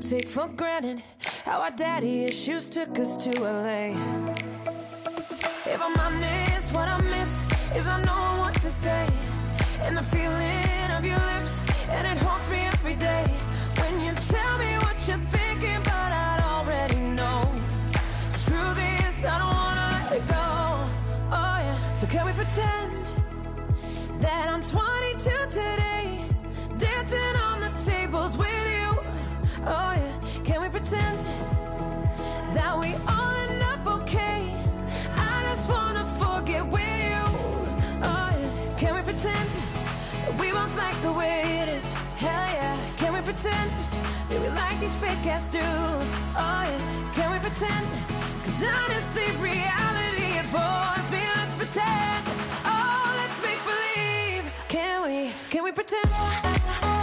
take 0.00 0.28
for 0.28 0.48
granted. 0.48 1.02
How 1.44 1.60
our 1.60 1.70
daddy 1.70 2.24
issues 2.24 2.68
took 2.68 2.98
us 2.98 3.16
to 3.16 3.30
LA. 3.40 3.94
If 5.66 5.80
I'm 5.82 5.98
honest, 5.98 6.72
what 6.72 6.88
I 6.88 7.00
miss 7.02 7.32
is 7.74 7.86
I 7.86 8.00
know 8.02 8.40
what 8.40 8.54
to 8.54 8.68
say. 8.68 9.06
And 9.82 9.96
the 9.96 10.02
feeling 10.02 10.90
of 10.96 11.04
your 11.04 11.18
lips, 11.32 11.60
and 11.90 12.06
it 12.06 12.18
haunts 12.22 12.50
me 12.50 12.58
every 12.58 12.94
day. 12.94 13.24
When 13.80 14.00
you 14.00 14.12
tell 14.28 14.58
me 14.58 14.76
what 14.84 14.96
you're 15.08 15.24
thinking, 15.36 15.80
but 15.84 16.10
I 16.26 16.38
already 16.44 17.00
know. 17.18 17.42
Screw 18.30 18.74
this, 18.74 19.24
I 19.24 19.38
don't 19.38 19.54
wanna 19.62 19.86
let 19.94 20.12
it 20.18 20.28
go. 20.28 20.46
Oh 21.32 21.58
yeah, 21.66 21.96
so 21.96 22.06
can 22.06 22.24
we 22.26 22.32
pretend 22.32 23.10
that 24.20 24.48
I'm 24.48 24.62
22 24.62 25.30
today? 25.50 25.87
Pretend 43.40 43.70
that 44.28 44.40
we 44.40 44.48
like 44.48 44.80
these 44.80 44.94
fake 44.96 45.26
ass 45.26 45.46
dudes? 45.48 45.64
Oh 46.34 46.62
yeah, 46.66 47.12
can 47.14 47.30
we 47.30 47.38
pretend? 47.38 47.86
Cause 48.42 48.62
honestly, 48.66 49.30
reality 49.38 50.26
it 50.38 50.48
bores 50.50 51.06
me. 51.10 51.22
Let's 51.36 51.54
pretend. 51.54 52.24
Oh, 52.64 53.14
let's 53.20 53.38
make 53.42 53.62
believe. 53.62 54.44
Can 54.68 55.02
we? 55.04 55.32
Can 55.50 55.62
we 55.62 55.72
pretend? 55.72 56.97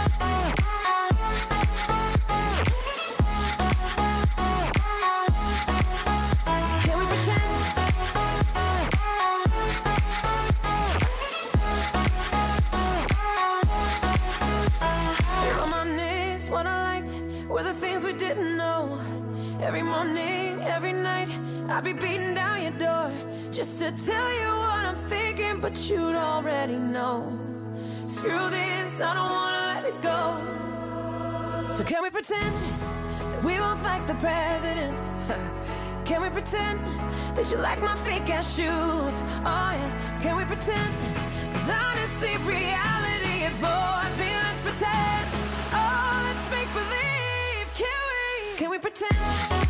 I'll 21.76 21.82
be 21.82 21.92
beating 21.92 22.32
down 22.32 22.62
your 22.62 22.70
door 22.70 23.12
just 23.52 23.78
to 23.80 23.92
tell 23.92 24.32
you 24.40 24.46
what 24.46 24.86
I'm 24.86 24.96
thinking, 24.96 25.60
but 25.60 25.76
you'd 25.90 26.16
already 26.16 26.76
know. 26.76 27.38
Screw 28.08 28.48
this, 28.48 28.98
I 28.98 29.12
don't 29.12 29.30
wanna 29.30 29.62
let 29.74 29.84
it 29.84 30.00
go. 30.00 31.74
So 31.74 31.84
can 31.84 32.02
we 32.02 32.08
pretend 32.08 32.54
that 33.30 33.44
we 33.44 33.60
won't 33.60 33.78
fight 33.80 34.06
the 34.06 34.14
president? 34.14 34.96
Can 36.06 36.22
we 36.22 36.30
pretend 36.30 36.80
that 37.36 37.50
you 37.50 37.58
like 37.58 37.82
my 37.82 37.96
fake 38.06 38.30
ass 38.30 38.56
shoes? 38.56 39.14
Oh 39.44 39.70
yeah, 39.78 40.18
can 40.22 40.36
we 40.36 40.44
pretend? 40.44 40.94
Cause 41.52 41.68
honestly, 41.68 42.36
reality 42.46 43.42
it 43.48 43.54
bores 43.60 44.14
me. 44.16 44.30
Let's 44.44 44.62
pretend. 44.62 45.26
Oh, 45.74 46.22
let's 46.26 46.46
make 46.56 46.70
believe. 46.80 47.66
Can 47.74 48.00
we? 48.08 48.56
Can 48.56 48.70
we 48.70 48.78
pretend? 48.78 49.65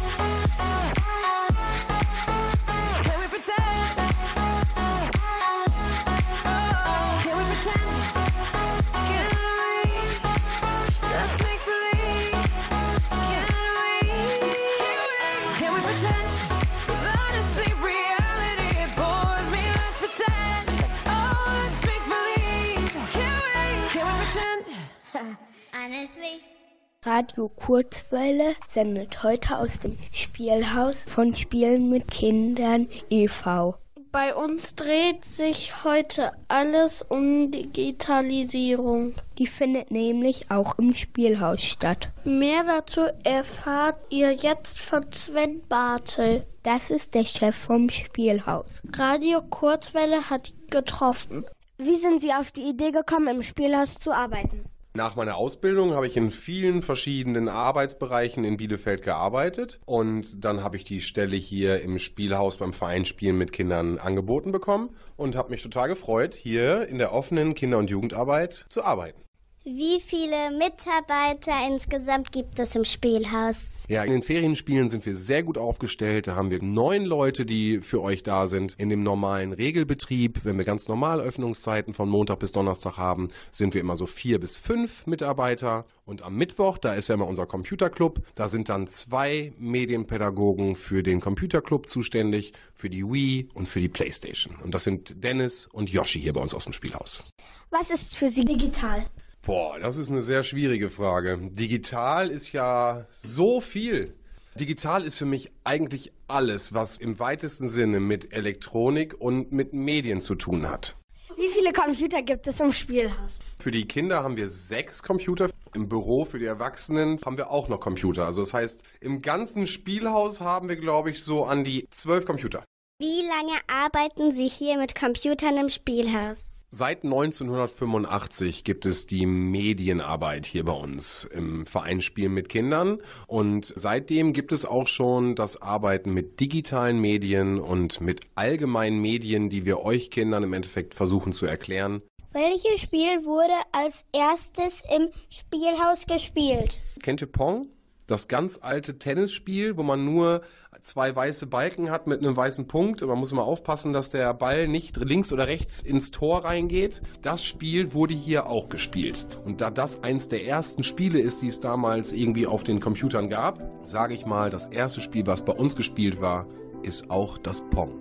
Radio 27.07 27.49
Kurzwelle 27.49 28.57
sendet 28.73 29.23
heute 29.23 29.59
aus 29.59 29.79
dem 29.79 29.97
Spielhaus 30.11 30.97
von 31.07 31.37
Spielen 31.37 31.89
mit 31.89 32.11
Kindern 32.11 32.89
e.V. 33.11 33.77
Bei 34.11 34.35
uns 34.35 34.75
dreht 34.75 35.25
sich 35.25 35.85
heute 35.85 36.33
alles 36.49 37.03
um 37.03 37.53
Digitalisierung. 37.53 39.15
Die 39.39 39.47
findet 39.47 39.93
nämlich 39.93 40.51
auch 40.51 40.81
im 40.81 40.97
Spielhaus 40.97 41.63
statt. 41.63 42.11
Mehr 42.25 42.65
dazu 42.65 43.03
erfahrt 43.23 44.01
ihr 44.09 44.33
jetzt 44.33 44.81
von 44.81 45.05
Sven 45.13 45.63
Bartel. 45.69 46.45
Das 46.65 46.91
ist 46.91 47.15
der 47.15 47.25
Chef 47.25 47.55
vom 47.55 47.89
Spielhaus. 47.89 48.67
Radio 48.97 49.43
Kurzwelle 49.43 50.29
hat 50.29 50.53
getroffen. 50.71 51.45
Wie 51.79 51.95
sind 51.95 52.21
Sie 52.21 52.35
auf 52.35 52.51
die 52.51 52.69
Idee 52.69 52.91
gekommen, 52.91 53.29
im 53.29 53.43
Spielhaus 53.45 53.95
zu 53.95 54.11
arbeiten? 54.11 54.65
Nach 54.97 55.15
meiner 55.15 55.37
Ausbildung 55.37 55.93
habe 55.93 56.07
ich 56.07 56.17
in 56.17 56.31
vielen 56.31 56.81
verschiedenen 56.81 57.51
Arbeitsbereichen 57.51 58.45
in 58.45 58.57
Bielefeld 58.57 59.03
gearbeitet 59.03 59.79
und 59.85 60.43
dann 60.43 60.65
habe 60.65 60.79
ich 60.79 60.85
die 60.85 61.03
Stelle 61.03 61.37
hier 61.37 61.83
im 61.83 61.99
Spielhaus 61.99 62.57
beim 62.57 62.73
Verein 62.73 63.05
Spielen 63.05 63.37
mit 63.37 63.53
Kindern 63.53 63.99
angeboten 63.99 64.53
bekommen 64.53 64.97
und 65.19 65.37
habe 65.37 65.51
mich 65.51 65.63
total 65.63 65.89
gefreut, 65.89 66.35
hier 66.35 66.89
in 66.89 66.97
der 66.97 67.13
offenen 67.13 67.55
Kinder- 67.55 67.77
und 67.77 67.91
Jugendarbeit 67.91 68.65
zu 68.71 68.85
arbeiten. 68.85 69.26
Wie 69.69 70.01
viele 70.01 70.53
Mitarbeiter 70.53 71.67
insgesamt 71.67 72.31
gibt 72.31 72.57
es 72.61 72.77
im 72.77 72.85
Spielhaus? 72.85 73.81
Ja, 73.89 74.05
in 74.05 74.13
den 74.13 74.23
Ferienspielen 74.23 74.89
sind 74.89 75.05
wir 75.05 75.17
sehr 75.17 75.43
gut 75.43 75.59
aufgestellt. 75.59 76.29
Da 76.29 76.37
haben 76.37 76.53
wir 76.53 76.63
neun 76.63 77.05
Leute, 77.05 77.45
die 77.45 77.81
für 77.81 78.01
euch 78.01 78.23
da 78.23 78.47
sind. 78.47 78.75
In 78.79 78.91
dem 78.91 79.03
normalen 79.03 79.53
Regelbetrieb, 79.53 80.45
wenn 80.45 80.57
wir 80.57 80.65
ganz 80.65 80.87
normal 80.87 81.21
Öffnungszeiten 81.21 81.95
von 81.95 82.09
Montag 82.09 82.39
bis 82.39 82.53
Donnerstag 82.53 82.97
haben, 82.97 83.27
sind 83.51 83.75
wir 83.75 83.81
immer 83.81 83.97
so 83.97 84.07
vier 84.07 84.39
bis 84.39 84.57
fünf 84.57 85.05
Mitarbeiter. 85.09 85.85
Und 86.05 86.23
am 86.23 86.37
Mittwoch, 86.37 86.79
da 86.79 86.95
ist 86.95 87.09
ja 87.09 87.17
immer 87.17 87.27
unser 87.27 87.47
Computerclub, 87.47 88.21
da 88.37 88.47
sind 88.47 88.69
dann 88.69 88.87
zwei 88.87 89.53
Medienpädagogen 89.59 90.77
für 90.77 91.03
den 91.03 91.21
Computerclub 91.21 91.89
zuständig, 91.89 92.53
für 92.73 92.89
die 92.89 93.03
Wii 93.03 93.49
und 93.53 93.69
für 93.69 93.81
die 93.81 93.89
Playstation. 93.89 94.55
Und 94.63 94.75
das 94.75 94.85
sind 94.85 95.25
Dennis 95.25 95.67
und 95.67 95.91
Yoshi 95.91 96.21
hier 96.21 96.35
bei 96.35 96.41
uns 96.41 96.55
aus 96.55 96.63
dem 96.63 96.73
Spielhaus. 96.73 97.33
Was 97.71 97.91
ist 97.91 98.17
für 98.17 98.29
Sie 98.29 98.45
digital? 98.45 99.07
Boah, 99.47 99.79
das 99.79 99.97
ist 99.97 100.11
eine 100.11 100.23
sehr 100.23 100.43
schwierige 100.43 100.91
Frage. 100.91 101.39
Digital 101.39 102.31
ist 102.31 102.51
ja 102.51 103.07
so 103.13 103.61
viel. 103.61 104.13
Digital 104.59 105.05
ist 105.05 105.19
für 105.19 105.25
mich 105.25 105.53
eigentlich 105.63 106.13
alles, 106.27 106.75
was 106.75 106.97
im 106.97 107.21
weitesten 107.21 107.69
Sinne 107.69 108.01
mit 108.01 108.33
Elektronik 108.33 109.15
und 109.21 109.53
mit 109.53 109.73
Medien 109.73 110.21
zu 110.21 110.35
tun 110.35 110.69
hat. 110.69 110.97
Wie 111.37 111.49
viele 111.51 111.73
Computer 111.73 112.23
gibt 112.23 112.49
es 112.49 112.59
im 112.59 112.73
Spielhaus? 112.73 113.39
Für 113.61 113.71
die 113.71 113.87
Kinder 113.87 114.25
haben 114.25 114.37
wir 114.37 114.49
sechs 114.49 115.01
Computer. 115.01 115.49
Im 115.75 115.89
Büro 115.89 116.25
für 116.25 116.41
die 116.41 116.47
Erwachsenen 116.47 117.21
haben 117.25 117.37
wir 117.37 117.49
auch 117.53 117.69
noch 117.69 117.79
Computer. 117.79 118.27
Also 118.27 118.43
das 118.43 118.53
heißt, 118.53 118.83
im 119.01 119.23
ganzen 119.23 119.69
Spielhaus 119.69 120.41
haben 120.41 120.69
wir, 120.69 120.77
glaube 120.77 121.13
ich, 121.13 121.23
so 121.23 121.45
an 121.45 121.63
die 121.63 121.87
zwölf 121.91 122.27
Computer. 122.27 122.65
Wie 122.99 123.23
lange 123.23 123.61
arbeiten 123.69 124.33
Sie 124.33 124.49
hier 124.49 124.77
mit 124.77 124.97
Computern 124.97 125.57
im 125.57 125.69
Spielhaus? 125.69 126.56
Seit 126.79 127.05
1985 127.05 128.63
gibt 128.63 128.85
es 128.85 129.07
die 129.07 129.25
Medienarbeit 129.25 130.45
hier 130.45 130.63
bei 130.63 130.75
uns 130.75 131.25
im 131.25 131.65
Verein 131.65 132.03
Spielen 132.03 132.35
mit 132.35 132.51
Kindern 132.51 133.01
und 133.27 133.73
seitdem 133.75 134.35
gibt 134.35 134.53
es 134.53 134.67
auch 134.67 134.87
schon 134.87 135.37
das 135.37 135.63
Arbeiten 135.63 136.13
mit 136.13 136.39
digitalen 136.39 137.01
Medien 137.01 137.61
und 137.61 138.03
mit 138.03 138.27
allgemeinen 138.35 139.01
Medien, 139.01 139.49
die 139.49 139.65
wir 139.65 139.81
euch 139.85 140.11
Kindern 140.11 140.43
im 140.43 140.53
Endeffekt 140.53 140.93
versuchen 140.93 141.33
zu 141.33 141.47
erklären. 141.47 142.03
Welches 142.33 142.83
Spiel 142.83 143.25
wurde 143.25 143.55
als 143.73 144.05
erstes 144.13 144.83
im 144.95 145.09
Spielhaus 145.31 146.07
gespielt? 146.07 146.79
Kennt 147.01 147.23
ihr 147.23 147.33
Pong? 147.33 147.71
Das 148.07 148.29
ganz 148.29 148.61
alte 148.63 148.99
Tennisspiel, 148.99 149.77
wo 149.77 149.83
man 149.83 150.05
nur 150.05 150.43
zwei 150.83 151.15
weiße 151.15 151.47
Balken 151.47 151.91
hat 151.91 152.07
mit 152.07 152.21
einem 152.21 152.37
weißen 152.37 152.69
Punkt. 152.69 153.03
Und 153.03 153.09
man 153.09 153.19
muss 153.19 153.33
immer 153.33 153.43
aufpassen, 153.43 153.93
dass 153.93 154.11
der 154.11 154.33
Ball 154.35 154.69
nicht 154.69 154.97
links 154.97 155.33
oder 155.33 155.49
rechts 155.49 155.83
ins 155.83 156.13
Tor 156.13 156.45
reingeht. 156.45 157.03
Das 157.23 157.45
Spiel 157.45 157.93
wurde 157.93 158.15
hier 158.15 158.47
auch 158.47 158.69
gespielt. 158.69 159.27
Und 159.45 159.61
da 159.61 159.71
das 159.71 160.03
eins 160.05 160.29
der 160.29 160.45
ersten 160.45 160.85
Spiele 160.85 161.19
ist, 161.19 161.43
die 161.43 161.49
es 161.49 161.61
damals 161.61 162.13
irgendwie 162.13 162.47
auf 162.47 162.63
den 162.63 162.81
Computern 162.81 163.29
gab, 163.29 163.61
sage 163.83 164.15
ich 164.15 164.25
mal, 164.25 164.51
das 164.51 164.69
erste 164.69 165.01
Spiel, 165.01 165.27
was 165.27 165.45
bei 165.45 165.53
uns 165.53 165.75
gespielt 165.75 166.21
war, 166.21 166.47
ist 166.83 167.11
auch 167.11 167.39
das 167.39 167.63
Pong. 167.71 168.01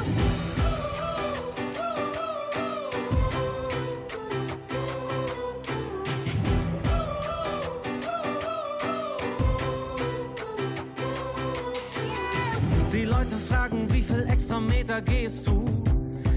Die 0.00 0.45
extra 14.46 14.60
Meter 14.60 15.00
gehst 15.00 15.44
du? 15.48 15.64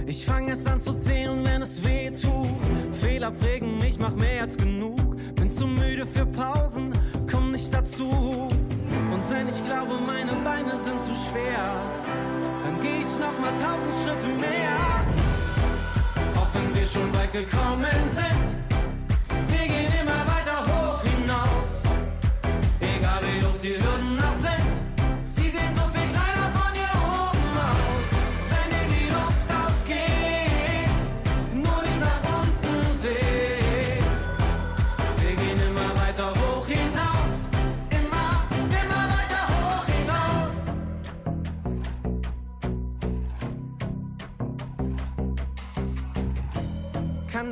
Ich 0.07 0.25
fange 0.25 0.53
es 0.53 0.65
an 0.65 0.79
zu 0.79 0.93
zählen, 0.93 1.45
wenn 1.45 1.61
es 1.61 1.83
weh 1.83 2.09
tut. 2.09 2.47
Fehler 2.91 3.29
prägen 3.29 3.77
mich, 3.77 3.99
mach 3.99 4.15
mehr 4.15 4.41
als 4.41 4.57
genug. 4.57 5.15
Bin 5.35 5.47
zu 5.47 5.67
müde 5.67 6.07
für 6.07 6.25
Pausen, 6.25 6.91
komm 7.29 7.51
nicht 7.51 7.71
dazu. 7.71 8.09
Und 8.09 9.23
wenn 9.29 9.47
ich 9.47 9.63
glaube, 9.63 9.93
meine 10.07 10.33
Beine 10.43 10.71
sind 10.83 10.99
zu 11.01 11.13
schwer, 11.29 11.69
dann 12.63 12.81
geh 12.81 12.97
ich 12.97 13.19
noch 13.19 13.37
mal 13.39 13.53
tausend 13.61 13.93
Schritte 14.01 14.27
mehr. 14.39 14.75
Auch 16.35 16.47
wenn 16.55 16.75
wir 16.75 16.87
schon 16.87 17.13
weit 17.13 17.31
gekommen 17.31 18.09
sind, 18.15 18.48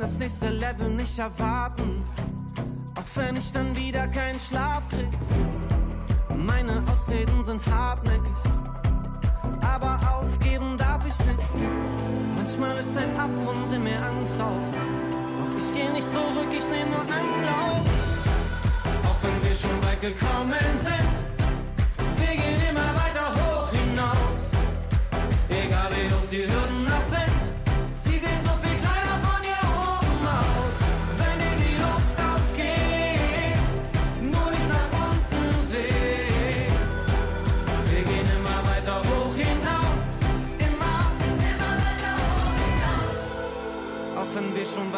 Das 0.00 0.18
nächste 0.18 0.50
Level 0.50 0.90
nicht 0.90 1.18
erwarten. 1.18 2.04
Auch 2.94 3.16
wenn 3.16 3.36
ich 3.36 3.52
dann 3.52 3.74
wieder 3.74 4.06
keinen 4.08 4.38
Schlaf 4.38 4.88
krieg. 4.88 5.08
Meine 6.36 6.82
Ausreden 6.90 7.42
sind 7.42 7.64
hartnäckig, 7.66 8.32
aber 9.60 9.98
aufgeben 10.14 10.76
darf 10.78 11.06
ich 11.06 11.18
nicht. 11.26 11.38
Manchmal 12.36 12.78
ist 12.78 12.96
ein 12.96 13.16
Abgrund 13.18 13.72
in 13.72 13.82
mir 13.82 14.00
Angst 14.00 14.40
aus. 14.40 14.70
Doch 14.72 15.58
ich 15.58 15.74
geh 15.74 15.90
nicht 15.90 16.10
zurück, 16.10 16.48
ich 16.52 16.68
nehm 16.68 16.90
nur 16.90 17.00
Anlauf. 17.00 17.86
Auch 19.04 19.22
wenn 19.22 19.48
wir 19.48 19.54
schon 19.54 19.82
weit 19.82 20.00
gekommen 20.00 20.78
sind, 20.84 21.16
wir 22.18 22.36
gehen 22.36 22.62
immer 22.70 22.90
weiter 23.02 23.34
hoch 23.34 23.70
hinaus. 23.72 24.40
Egal 25.48 25.90
wie 25.90 26.12
hoch 26.12 26.28
die 26.30 26.42
Hürden 26.42 26.77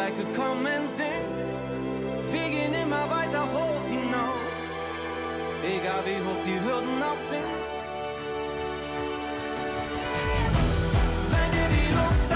weit 0.01 0.17
gekommen 0.17 0.87
sind, 0.87 1.43
wir 2.31 2.49
gehen 2.49 2.73
immer 2.73 3.05
weiter 3.09 3.43
hoch 3.53 3.83
hinaus. 3.87 4.57
Egal 5.63 6.01
wie 6.05 6.19
hoch 6.25 6.41
die 6.45 6.59
Hürden 6.65 6.97
auch 7.09 7.21
sind. 7.31 7.53
Wenn 11.31 11.49
dir 11.55 11.69
die 11.77 11.89
Luft 11.99 12.30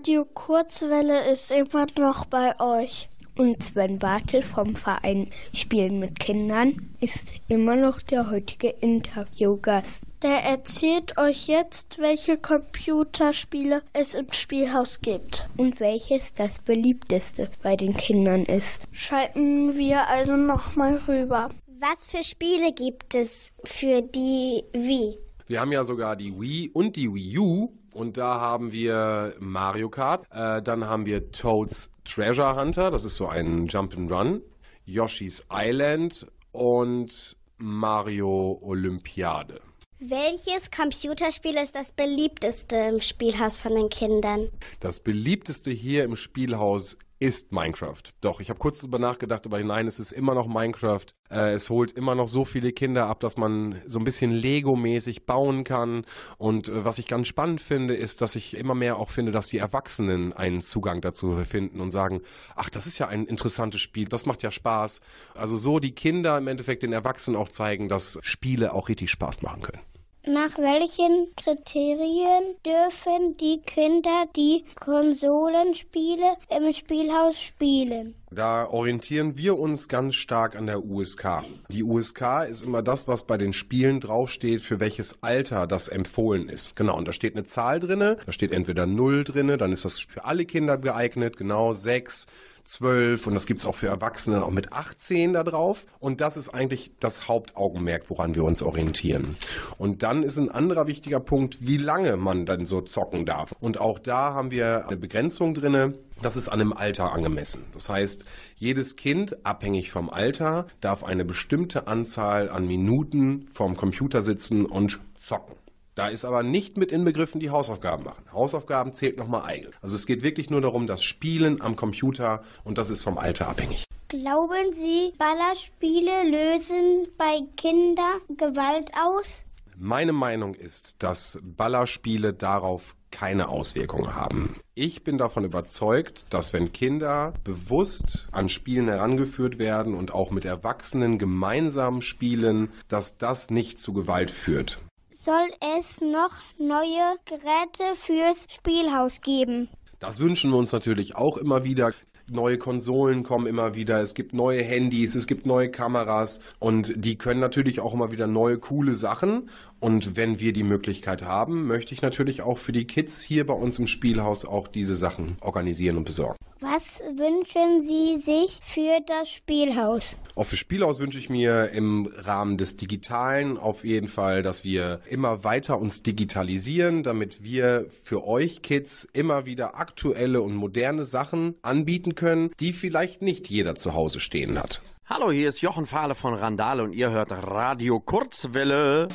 Radio 0.00 0.24
Kurzwelle 0.24 1.30
ist 1.30 1.52
immer 1.52 1.86
noch 1.98 2.24
bei 2.24 2.58
euch. 2.58 3.10
Und 3.36 3.62
Sven 3.62 3.98
Bartel 3.98 4.42
vom 4.42 4.74
Verein 4.74 5.28
Spielen 5.52 5.98
mit 5.98 6.18
Kindern 6.18 6.90
ist 7.00 7.34
immer 7.48 7.76
noch 7.76 8.00
der 8.00 8.30
heutige 8.30 8.68
Interviewgast. 8.68 10.00
Der 10.22 10.42
erzählt 10.42 11.18
euch 11.18 11.48
jetzt, 11.48 11.98
welche 11.98 12.38
Computerspiele 12.38 13.82
es 13.92 14.14
im 14.14 14.32
Spielhaus 14.32 15.02
gibt. 15.02 15.50
Und 15.58 15.80
welches 15.80 16.32
das 16.32 16.60
beliebteste 16.60 17.50
bei 17.62 17.76
den 17.76 17.94
Kindern 17.94 18.44
ist. 18.44 18.88
Schalten 18.92 19.76
wir 19.76 20.08
also 20.08 20.34
nochmal 20.34 20.96
rüber. 21.06 21.50
Was 21.78 22.06
für 22.06 22.24
Spiele 22.24 22.72
gibt 22.72 23.14
es 23.14 23.52
für 23.66 24.00
die 24.00 24.64
Wii? 24.72 25.18
Wir 25.46 25.60
haben 25.60 25.72
ja 25.72 25.84
sogar 25.84 26.16
die 26.16 26.32
Wii 26.32 26.70
und 26.72 26.96
die 26.96 27.12
Wii 27.12 27.38
U. 27.38 27.72
Und 27.92 28.16
da 28.16 28.40
haben 28.40 28.72
wir 28.72 29.34
Mario 29.38 29.88
Kart. 29.88 30.26
Äh, 30.30 30.62
dann 30.62 30.86
haben 30.86 31.06
wir 31.06 31.32
Toads 31.32 31.90
Treasure 32.04 32.56
Hunter. 32.56 32.90
Das 32.90 33.04
ist 33.04 33.16
so 33.16 33.26
ein 33.26 33.68
Jump'n'Run. 33.68 34.42
Yoshi's 34.84 35.46
Island 35.52 36.26
und 36.52 37.36
Mario 37.58 38.58
Olympiade. 38.62 39.60
Welches 40.02 40.70
Computerspiel 40.70 41.56
ist 41.56 41.74
das 41.74 41.92
beliebteste 41.92 42.74
im 42.74 43.00
Spielhaus 43.00 43.58
von 43.58 43.74
den 43.74 43.90
Kindern? 43.90 44.48
Das 44.80 44.98
beliebteste 45.00 45.70
hier 45.70 46.04
im 46.04 46.16
Spielhaus 46.16 46.96
ist 47.20 47.52
Minecraft. 47.52 48.02
Doch, 48.22 48.40
ich 48.40 48.48
habe 48.48 48.58
kurz 48.58 48.80
darüber 48.80 48.98
nachgedacht, 48.98 49.44
aber 49.44 49.62
nein, 49.62 49.86
es 49.86 50.00
ist 50.00 50.10
immer 50.10 50.34
noch 50.34 50.48
Minecraft. 50.48 51.04
Äh, 51.30 51.52
es 51.52 51.68
holt 51.68 51.92
immer 51.92 52.14
noch 52.14 52.28
so 52.28 52.46
viele 52.46 52.72
Kinder 52.72 53.06
ab, 53.06 53.20
dass 53.20 53.36
man 53.36 53.80
so 53.86 53.98
ein 53.98 54.04
bisschen 54.04 54.32
Lego-mäßig 54.32 55.26
bauen 55.26 55.62
kann. 55.62 56.06
Und 56.38 56.70
äh, 56.70 56.84
was 56.84 56.98
ich 56.98 57.06
ganz 57.06 57.28
spannend 57.28 57.60
finde, 57.60 57.94
ist, 57.94 58.22
dass 58.22 58.36
ich 58.36 58.56
immer 58.56 58.74
mehr 58.74 58.96
auch 58.96 59.10
finde, 59.10 59.32
dass 59.32 59.48
die 59.48 59.58
Erwachsenen 59.58 60.32
einen 60.32 60.62
Zugang 60.62 61.02
dazu 61.02 61.36
finden 61.46 61.80
und 61.80 61.90
sagen, 61.90 62.22
ach, 62.56 62.70
das 62.70 62.86
ist 62.86 62.98
ja 62.98 63.08
ein 63.08 63.26
interessantes 63.26 63.82
Spiel, 63.82 64.08
das 64.08 64.24
macht 64.24 64.42
ja 64.42 64.50
Spaß. 64.50 65.00
Also 65.36 65.56
so 65.56 65.78
die 65.78 65.94
Kinder 65.94 66.38
im 66.38 66.48
Endeffekt 66.48 66.82
den 66.82 66.94
Erwachsenen 66.94 67.36
auch 67.36 67.50
zeigen, 67.50 67.90
dass 67.90 68.18
Spiele 68.22 68.72
auch 68.72 68.88
richtig 68.88 69.10
Spaß 69.10 69.42
machen 69.42 69.60
können. 69.60 69.80
Nach 70.26 70.58
welchen 70.58 71.34
Kriterien 71.34 72.54
dürfen 72.66 73.38
die 73.38 73.62
Kinder 73.62 74.26
die 74.36 74.66
Konsolenspiele 74.78 76.36
im 76.50 76.70
Spielhaus 76.74 77.40
spielen? 77.40 78.19
Da 78.32 78.68
orientieren 78.68 79.36
wir 79.36 79.58
uns 79.58 79.88
ganz 79.88 80.14
stark 80.14 80.54
an 80.54 80.66
der 80.66 80.84
USK. 80.84 81.42
Die 81.68 81.82
USK 81.82 82.44
ist 82.48 82.62
immer 82.62 82.80
das, 82.80 83.08
was 83.08 83.26
bei 83.26 83.36
den 83.36 83.52
Spielen 83.52 83.98
draufsteht, 83.98 84.60
für 84.60 84.78
welches 84.78 85.20
Alter 85.20 85.66
das 85.66 85.88
empfohlen 85.88 86.48
ist. 86.48 86.76
Genau, 86.76 86.96
und 86.96 87.08
da 87.08 87.12
steht 87.12 87.34
eine 87.34 87.42
Zahl 87.42 87.80
drinne, 87.80 88.18
da 88.24 88.30
steht 88.30 88.52
entweder 88.52 88.86
0 88.86 89.24
drinne, 89.24 89.58
dann 89.58 89.72
ist 89.72 89.84
das 89.84 89.98
für 89.98 90.26
alle 90.26 90.44
Kinder 90.44 90.78
geeignet, 90.78 91.36
genau 91.38 91.72
6, 91.72 92.28
12 92.64 93.26
und 93.26 93.34
das 93.34 93.46
gibt 93.46 93.60
es 93.60 93.66
auch 93.66 93.74
für 93.74 93.88
Erwachsene 93.88 94.44
auch 94.44 94.50
mit 94.50 94.72
18 94.72 95.32
da 95.32 95.42
drauf. 95.42 95.86
Und 95.98 96.20
das 96.20 96.36
ist 96.36 96.50
eigentlich 96.50 96.92
das 97.00 97.26
Hauptaugenmerk, 97.28 98.08
woran 98.10 98.34
wir 98.34 98.44
uns 98.44 98.62
orientieren. 98.62 99.36
Und 99.78 100.02
dann 100.02 100.22
ist 100.22 100.36
ein 100.36 100.50
anderer 100.50 100.86
wichtiger 100.86 101.20
Punkt, 101.20 101.66
wie 101.66 101.78
lange 101.78 102.16
man 102.16 102.46
dann 102.46 102.66
so 102.66 102.80
zocken 102.80 103.26
darf. 103.26 103.52
Und 103.60 103.80
auch 103.80 103.98
da 103.98 104.34
haben 104.34 104.50
wir 104.50 104.86
eine 104.86 104.96
Begrenzung 104.96 105.54
drinne. 105.54 105.94
Das 106.22 106.36
ist 106.36 106.50
an 106.50 106.60
einem 106.60 106.74
Alter 106.74 107.12
angemessen. 107.12 107.64
Das 107.72 107.88
heißt, 107.88 108.26
jedes 108.56 108.96
Kind, 108.96 109.46
abhängig 109.46 109.90
vom 109.90 110.10
Alter, 110.10 110.66
darf 110.82 111.02
eine 111.02 111.24
bestimmte 111.24 111.86
Anzahl 111.86 112.50
an 112.50 112.66
Minuten 112.66 113.46
vorm 113.54 113.74
Computer 113.74 114.20
sitzen 114.20 114.66
und 114.66 115.00
zocken. 115.16 115.56
Da 115.94 116.08
ist 116.08 116.26
aber 116.26 116.42
nicht 116.42 116.76
mit 116.76 116.92
inbegriffen 116.92 117.40
die 117.40 117.50
Hausaufgaben 117.50 118.04
machen. 118.04 118.24
Hausaufgaben 118.32 118.92
zählt 118.92 119.16
nochmal 119.16 119.44
eigen. 119.44 119.70
Also 119.80 119.94
es 119.94 120.06
geht 120.06 120.22
wirklich 120.22 120.50
nur 120.50 120.60
darum, 120.60 120.86
das 120.86 121.02
Spielen 121.02 121.62
am 121.62 121.74
Computer 121.74 122.42
und 122.64 122.76
das 122.76 122.90
ist 122.90 123.02
vom 123.02 123.16
Alter 123.16 123.48
abhängig. 123.48 123.84
Glauben 124.08 124.74
Sie, 124.74 125.12
Ballerspiele 125.18 126.24
lösen 126.30 127.06
bei 127.16 127.40
Kindern 127.56 128.20
Gewalt 128.36 128.90
aus? 128.94 129.44
Meine 129.82 130.12
Meinung 130.12 130.54
ist, 130.54 131.02
dass 131.02 131.38
Ballerspiele 131.42 132.34
darauf 132.34 132.96
keine 133.10 133.48
Auswirkungen 133.48 134.14
haben. 134.14 134.56
Ich 134.74 135.04
bin 135.04 135.16
davon 135.16 135.42
überzeugt, 135.46 136.26
dass 136.28 136.52
wenn 136.52 136.74
Kinder 136.74 137.32
bewusst 137.44 138.28
an 138.30 138.50
Spielen 138.50 138.88
herangeführt 138.88 139.58
werden 139.58 139.94
und 139.94 140.12
auch 140.12 140.32
mit 140.32 140.44
Erwachsenen 140.44 141.18
gemeinsam 141.18 142.02
spielen, 142.02 142.70
dass 142.88 143.16
das 143.16 143.48
nicht 143.48 143.78
zu 143.78 143.94
Gewalt 143.94 144.30
führt. 144.30 144.82
Soll 145.24 145.48
es 145.78 146.02
noch 146.02 146.32
neue 146.58 147.16
Geräte 147.24 147.96
fürs 147.96 148.44
Spielhaus 148.54 149.22
geben? 149.22 149.70
Das 149.98 150.20
wünschen 150.20 150.50
wir 150.50 150.58
uns 150.58 150.72
natürlich 150.72 151.16
auch 151.16 151.38
immer 151.38 151.64
wieder. 151.64 151.92
Neue 152.32 152.58
Konsolen 152.58 153.24
kommen 153.24 153.48
immer 153.48 153.74
wieder, 153.74 154.00
es 154.00 154.14
gibt 154.14 154.34
neue 154.34 154.62
Handys, 154.62 155.16
es 155.16 155.26
gibt 155.26 155.46
neue 155.46 155.68
Kameras 155.68 156.38
und 156.60 156.94
die 156.96 157.16
können 157.16 157.40
natürlich 157.40 157.80
auch 157.80 157.92
immer 157.92 158.12
wieder 158.12 158.28
neue 158.28 158.56
coole 158.58 158.94
Sachen. 158.94 159.50
Und 159.80 160.16
wenn 160.16 160.38
wir 160.38 160.52
die 160.52 160.62
Möglichkeit 160.62 161.22
haben, 161.22 161.66
möchte 161.66 161.92
ich 161.92 162.02
natürlich 162.02 162.42
auch 162.42 162.58
für 162.58 162.70
die 162.70 162.86
Kids 162.86 163.20
hier 163.20 163.44
bei 163.44 163.54
uns 163.54 163.80
im 163.80 163.88
Spielhaus 163.88 164.44
auch 164.44 164.68
diese 164.68 164.94
Sachen 164.94 165.38
organisieren 165.40 165.96
und 165.96 166.04
besorgen. 166.04 166.36
Was 166.62 167.00
wünschen 167.16 167.86
Sie 167.86 168.20
sich 168.20 168.60
für 168.62 169.00
das 169.06 169.30
Spielhaus? 169.30 170.18
Auch 170.34 170.44
für 170.44 170.58
Spielhaus 170.58 170.98
wünsche 170.98 171.18
ich 171.18 171.30
mir 171.30 171.70
im 171.70 172.12
Rahmen 172.14 172.58
des 172.58 172.76
Digitalen 172.76 173.56
auf 173.56 173.82
jeden 173.82 174.08
Fall, 174.08 174.42
dass 174.42 174.62
wir 174.62 175.00
immer 175.08 175.42
weiter 175.42 175.78
uns 175.78 176.02
digitalisieren, 176.02 177.02
damit 177.02 177.42
wir 177.42 177.86
für 177.88 178.26
euch 178.26 178.60
Kids 178.60 179.08
immer 179.14 179.46
wieder 179.46 179.76
aktuelle 179.80 180.42
und 180.42 180.54
moderne 180.54 181.06
Sachen 181.06 181.54
anbieten 181.62 182.14
können, 182.14 182.50
die 182.60 182.74
vielleicht 182.74 183.22
nicht 183.22 183.48
jeder 183.48 183.74
zu 183.74 183.94
Hause 183.94 184.20
stehen 184.20 184.58
hat. 184.58 184.82
Hallo, 185.06 185.32
hier 185.32 185.48
ist 185.48 185.62
Jochen 185.62 185.86
Fahle 185.86 186.14
von 186.14 186.34
Randale 186.34 186.82
und 186.82 186.92
ihr 186.92 187.10
hört 187.10 187.32
Radio 187.32 188.00
Kurzwelle. 188.00 189.08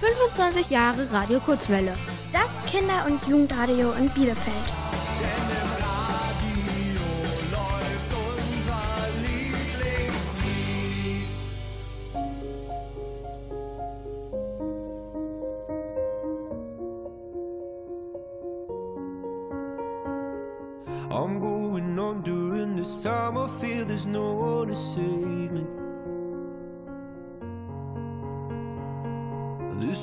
25 0.00 0.70
Jahre 0.70 1.12
Radio 1.12 1.40
Kurzwelle. 1.40 1.92
Das 2.32 2.65
Kinder- 2.76 3.06
und 3.06 3.26
Jugendradio 3.26 3.92
in 3.92 4.10
Bielefeld. 4.10 4.54
I'm 21.10 21.40
going 21.40 21.98
on 21.98 22.20
during 22.22 22.76
this 22.76 23.02
time. 23.02 23.38
I 23.38 23.46
feel 23.46 23.86
there's 23.86 24.06
no 24.06 24.34
one 24.34 24.68
to 24.68 24.74
save 24.74 25.50
me. 25.52 25.85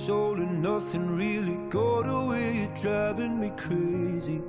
All 0.09 0.33
and 0.33 0.61
nothing 0.61 1.15
really 1.15 1.55
got 1.69 2.05
away, 2.09 2.57
you're 2.57 2.77
driving 2.77 3.39
me 3.39 3.51
crazy. 3.55 4.41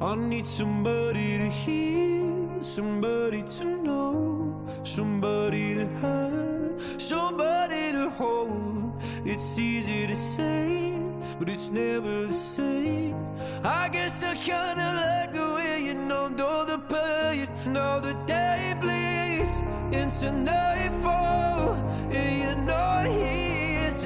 I 0.00 0.14
need 0.14 0.46
somebody 0.46 1.38
to 1.38 1.48
hear, 1.48 2.62
somebody 2.62 3.42
to 3.42 3.64
know, 3.82 4.66
somebody 4.84 5.74
to 5.74 5.86
have, 6.00 6.80
somebody 7.02 7.92
to 7.92 8.08
hold. 8.08 8.92
It's 9.26 9.58
easy 9.58 10.06
to 10.06 10.16
say, 10.16 10.94
but 11.38 11.50
it's 11.50 11.68
never 11.68 12.26
the 12.26 12.32
same. 12.32 13.16
I 13.64 13.90
guess 13.90 14.22
I 14.22 14.34
kinda 14.36 14.88
like 15.04 15.32
the 15.32 15.52
way 15.56 15.82
you 15.82 15.94
numbed 15.94 16.40
all 16.40 16.64
the 16.64 16.78
pain. 16.78 17.48
Now 17.66 17.98
the 17.98 18.14
day 18.24 18.74
bleeds 18.80 19.62
into 19.92 20.32
nightfall, 20.32 21.74
and 22.16 22.38
you're 22.40 22.64
not 22.64 23.06
here 23.08 23.37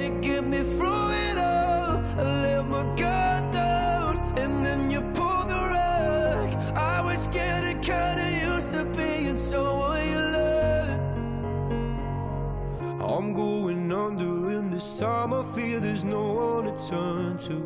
to 0.03 0.09
get 0.19 0.43
me 0.43 0.59
through 0.59 1.09
it 1.27 1.37
all. 1.37 2.01
I 2.19 2.23
let 2.45 2.67
my 2.67 2.83
guard 3.01 3.51
down, 3.51 4.17
and 4.37 4.65
then 4.65 4.91
you 4.91 5.01
pulled 5.17 5.47
the 5.47 5.61
rug. 5.75 6.49
I 6.75 7.01
was 7.01 7.27
getting 7.27 7.79
kinda 7.79 8.27
used 8.51 8.73
to 8.73 8.83
being 8.97 9.37
someone 9.37 10.03
you 10.13 10.21
loved. 10.37 11.01
I'm 13.13 13.33
going 13.33 13.91
under, 13.91 14.33
and 14.57 14.73
this 14.73 14.99
time 14.99 15.33
I 15.33 15.43
feel 15.55 15.79
there's 15.79 16.03
no 16.03 16.23
one 16.47 16.65
to 16.67 16.73
turn 16.89 17.37
to. 17.47 17.57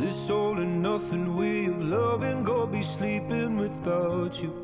This 0.00 0.30
all 0.30 0.58
and 0.64 0.82
nothing 0.82 1.36
way 1.36 1.66
of 1.66 1.82
loving, 1.82 2.42
go 2.42 2.66
be 2.66 2.82
sleeping 2.82 3.58
without 3.58 4.42
you. 4.42 4.63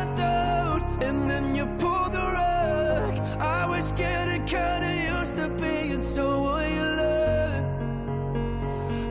kinda 5.41 5.57
used 5.57 5.59
to 5.59 5.63
being 5.63 6.01
someone 6.01 6.71
you 6.71 6.83
loved, 6.83 7.81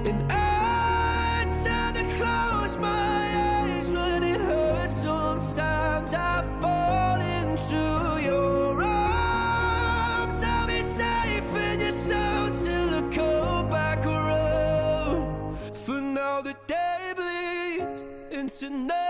and 0.06 0.32
I 0.32 1.46
tend 1.62 1.96
to 1.96 2.04
close 2.16 2.76
my 2.78 3.22
eyes 3.66 3.90
when 3.92 4.22
it 4.22 4.40
hurts. 4.40 4.94
Sometimes 4.94 6.14
I 6.14 6.44
fall 6.60 7.20
into 7.20 8.22
your 8.22 8.82
arms. 8.82 10.42
I'll 10.42 10.66
be 10.66 10.82
safe 10.82 11.56
in 11.70 11.80
your 11.80 11.92
sound 11.92 12.54
till 12.54 12.94
I 12.94 13.02
come 13.12 13.68
back 13.68 14.06
around. 14.06 15.56
For 15.72 16.00
now 16.00 16.42
the 16.42 16.54
day 16.66 17.12
bleeds 17.16 18.04
into 18.30 18.70
nightfall. 18.70 19.09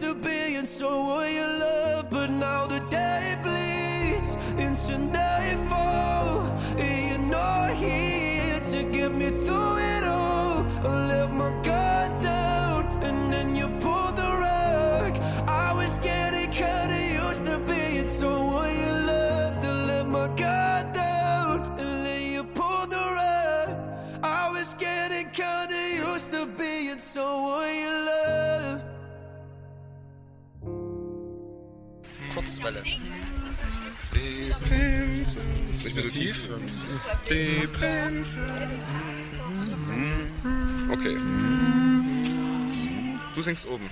Used 0.00 0.02
to 0.02 0.28
be 0.28 0.54
and 0.56 0.68
so 0.68 0.88
someone 0.88 1.32
you 1.32 1.46
love, 1.46 2.10
but 2.10 2.30
now 2.30 2.66
the 2.66 2.80
day 2.90 3.36
bleeds 3.42 4.34
into 4.56 4.98
nightfall. 4.98 6.40
and 6.78 7.08
You're 7.08 7.30
not 7.30 7.74
here 7.74 8.60
to 8.60 8.82
get 8.84 9.14
me 9.14 9.30
through 9.30 9.76
it 9.78 10.04
all. 10.04 10.64
I 10.84 11.06
let 11.08 11.32
my 11.32 11.50
guard 11.62 12.22
down 12.22 12.84
and 13.02 13.32
then 13.32 13.54
you 13.54 13.66
pulled 13.80 14.16
the 14.16 14.30
rug. 14.44 15.12
I 15.48 15.72
was 15.74 15.98
getting 15.98 16.50
kinda 16.50 16.98
used 17.24 17.46
to 17.46 17.58
being 17.58 18.06
someone 18.06 18.70
you 18.82 18.92
loved. 19.12 19.64
I 19.64 19.72
let 19.86 20.06
my 20.06 20.28
guard 20.36 20.92
down 20.92 21.07
Kurzwelle. 32.58 32.82
Die 34.14 34.52
Prinzen. 34.66 35.70
Ist 35.72 35.84
nicht 35.84 35.94
so 35.94 36.08
tief? 36.08 36.48
Die 37.30 37.66
Prinzen. 37.68 38.38
Okay. 40.90 41.16
Du 43.34 43.42
singst 43.42 43.66
oben. 43.66 43.88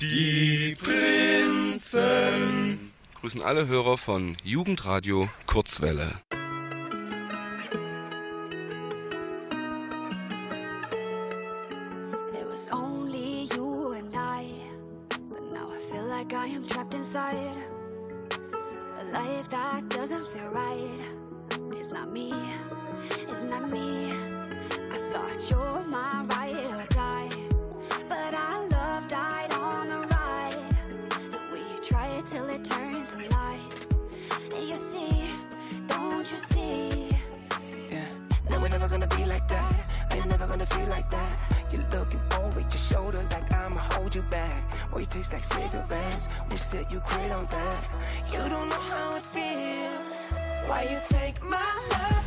Die 0.00 0.76
Prinzen. 0.80 2.00
Grüßen 3.20 3.42
alle 3.42 3.66
Hörer 3.66 3.98
von 3.98 4.36
Jugendradio 4.42 5.28
Kurzwelle. 5.46 6.12
Life 19.14 19.48
that 19.48 19.88
doesn't 19.90 20.26
feel 20.26 20.48
right. 20.50 21.00
It's 21.78 21.90
not 21.90 22.10
me, 22.10 22.34
it's 23.28 23.42
not 23.42 23.70
me. 23.70 24.10
I 24.90 24.98
thought 25.12 25.40
you're 25.48 25.84
my 25.84 26.24
ride 26.24 26.74
or 26.74 26.86
die, 26.90 27.30
but 28.08 28.34
our 28.34 28.66
love 28.68 29.06
died 29.06 29.52
on 29.52 29.88
the 29.92 30.00
ride. 30.16 30.64
And 31.32 31.44
we 31.52 31.62
try 31.80 32.08
it 32.18 32.26
till 32.26 32.48
it 32.48 32.64
turns 32.64 33.14
to 33.14 33.18
lies. 33.30 33.86
And 34.52 34.64
you 34.70 34.76
see, 34.90 35.12
don't 35.86 36.26
you 36.32 36.38
see? 36.52 37.16
Yeah, 37.92 38.08
Now 38.50 38.60
we're 38.60 38.68
never 38.68 38.88
gonna 38.88 39.06
be 39.06 39.24
like 39.26 39.46
that. 39.46 39.93
Ain't 40.14 40.26
never 40.26 40.46
gonna 40.46 40.66
feel 40.66 40.86
like 40.86 41.10
that. 41.10 41.36
You're 41.70 41.82
looking 41.90 42.20
over 42.40 42.60
your 42.60 42.70
shoulder 42.70 43.22
like 43.32 43.50
I'ma 43.52 43.80
hold 43.92 44.14
you 44.14 44.22
back. 44.22 44.62
Boy, 44.90 45.00
you 45.00 45.06
taste 45.06 45.32
like 45.32 45.42
cigarettes. 45.42 46.28
When 46.46 46.52
you 46.52 46.56
said 46.56 46.86
you 46.92 47.00
quit 47.00 47.32
on 47.32 47.46
that. 47.50 47.84
You 48.30 48.38
don't 48.38 48.68
know 48.68 48.84
how 48.92 49.16
it 49.16 49.24
feels. 49.34 50.16
Why 50.68 50.82
you 50.90 50.98
take 51.08 51.42
my 51.42 51.70
love 51.90 52.23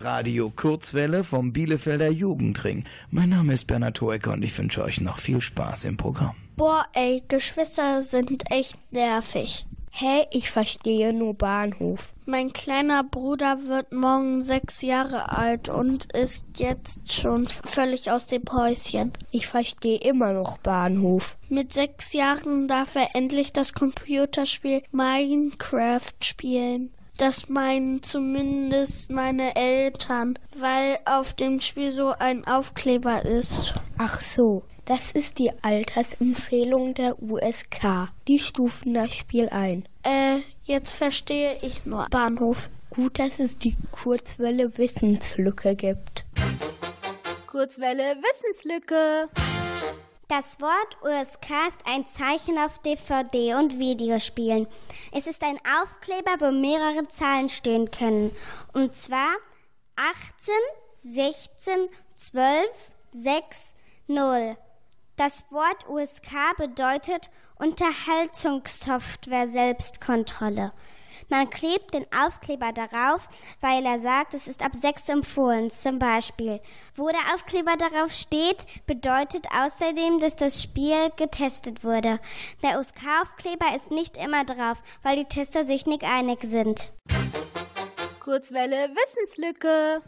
Radio 0.00 0.52
Kurzwelle 0.54 1.24
vom 1.24 1.52
Bielefelder 1.52 2.10
Jugendring. 2.10 2.84
Mein 3.10 3.30
Name 3.30 3.52
ist 3.52 3.66
Bernhard 3.66 4.00
Hoeker 4.00 4.32
und 4.32 4.42
ich 4.44 4.56
wünsche 4.56 4.82
euch 4.82 5.00
noch 5.00 5.18
viel 5.18 5.40
Spaß 5.40 5.84
im 5.84 5.96
Programm. 5.96 6.36
Boah, 6.56 6.86
ey, 6.92 7.22
Geschwister 7.26 8.00
sind 8.00 8.50
echt 8.50 8.76
nervig. 8.92 9.66
Hä, 9.90 10.26
ich 10.30 10.50
verstehe 10.50 11.12
nur 11.12 11.34
Bahnhof. 11.34 12.12
Mein 12.24 12.52
kleiner 12.52 13.02
Bruder 13.02 13.66
wird 13.66 13.92
morgen 13.92 14.42
sechs 14.42 14.82
Jahre 14.82 15.32
alt 15.32 15.68
und 15.68 16.12
ist 16.12 16.44
jetzt 16.56 17.12
schon 17.12 17.48
völlig 17.48 18.10
aus 18.10 18.26
dem 18.26 18.44
Häuschen. 18.52 19.12
Ich 19.32 19.48
verstehe 19.48 19.98
immer 19.98 20.32
noch 20.32 20.58
Bahnhof. 20.58 21.36
Mit 21.48 21.72
sechs 21.72 22.12
Jahren 22.12 22.68
darf 22.68 22.94
er 22.94 23.16
endlich 23.16 23.52
das 23.52 23.72
Computerspiel 23.72 24.82
Minecraft 24.92 26.14
spielen. 26.22 26.90
Das 27.18 27.48
meinen 27.48 28.00
zumindest 28.04 29.10
meine 29.10 29.56
Eltern, 29.56 30.38
weil 30.56 31.00
auf 31.04 31.34
dem 31.34 31.60
Spiel 31.60 31.90
so 31.90 32.10
ein 32.16 32.46
Aufkleber 32.46 33.24
ist. 33.24 33.74
Ach 33.98 34.20
so, 34.20 34.62
das 34.84 35.10
ist 35.10 35.38
die 35.38 35.50
Altersempfehlung 35.62 36.94
der 36.94 37.20
USK. 37.20 38.12
Die 38.28 38.38
stufen 38.38 38.94
das 38.94 39.12
Spiel 39.12 39.48
ein. 39.48 39.84
Äh, 40.04 40.42
jetzt 40.62 40.92
verstehe 40.92 41.58
ich 41.60 41.84
nur 41.84 42.06
Bahnhof. 42.08 42.70
Gut, 42.90 43.18
dass 43.18 43.40
es 43.40 43.58
die 43.58 43.76
Kurzwelle 43.90 44.78
Wissenslücke 44.78 45.74
gibt. 45.74 46.24
Kurzwelle 47.48 48.16
Wissenslücke. 48.22 49.28
Das 50.28 50.60
Wort 50.60 50.98
USK 51.02 51.68
ist 51.68 51.80
ein 51.86 52.06
Zeichen 52.06 52.58
auf 52.58 52.78
DVD 52.80 53.54
und 53.54 53.78
Videospielen. 53.78 54.66
Es 55.10 55.26
ist 55.26 55.42
ein 55.42 55.58
Aufkleber, 55.80 56.36
wo 56.38 56.52
mehrere 56.52 57.08
Zahlen 57.08 57.48
stehen 57.48 57.90
können. 57.90 58.36
Und 58.74 58.94
zwar 58.94 59.30
18, 59.96 60.54
16, 60.92 61.88
12, 62.14 62.66
6, 63.08 63.74
0. 64.08 64.58
Das 65.16 65.46
Wort 65.50 65.88
USK 65.88 66.30
bedeutet 66.58 67.30
Unterhaltungssoftware 67.56 69.48
Selbstkontrolle. 69.48 70.74
Man 71.28 71.50
klebt 71.50 71.94
den 71.94 72.06
Aufkleber 72.12 72.72
darauf, 72.72 73.28
weil 73.60 73.84
er 73.84 73.98
sagt, 73.98 74.34
es 74.34 74.48
ist 74.48 74.62
ab 74.62 74.74
6 74.74 75.08
empfohlen, 75.08 75.70
zum 75.70 75.98
Beispiel. 75.98 76.60
Wo 76.94 77.08
der 77.08 77.34
Aufkleber 77.34 77.76
darauf 77.76 78.12
steht, 78.12 78.66
bedeutet 78.86 79.46
außerdem, 79.52 80.20
dass 80.20 80.36
das 80.36 80.62
Spiel 80.62 81.10
getestet 81.16 81.84
wurde. 81.84 82.20
Der 82.62 82.78
USK-Aufkleber 82.78 83.74
ist 83.74 83.90
nicht 83.90 84.16
immer 84.16 84.44
drauf, 84.44 84.78
weil 85.02 85.16
die 85.16 85.24
Tester 85.24 85.64
sich 85.64 85.86
nicht 85.86 86.04
einig 86.04 86.40
sind. 86.42 86.92
Kurzwelle 88.20 88.90
Wissenslücke. 88.90 90.02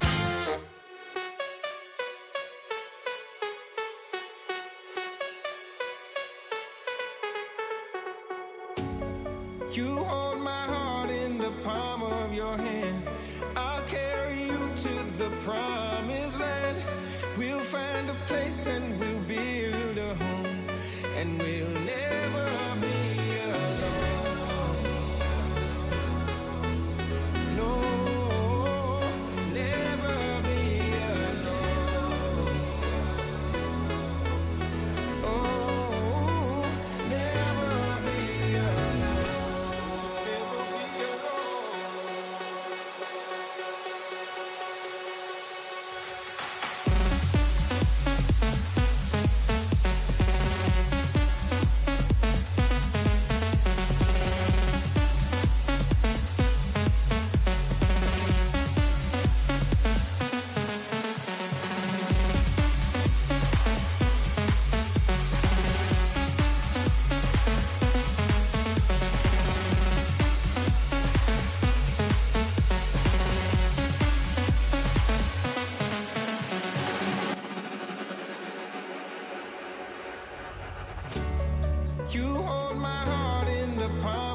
My 82.76 82.88
heart 82.88 83.48
in 83.48 83.74
the 83.76 83.88
palm 84.02 84.29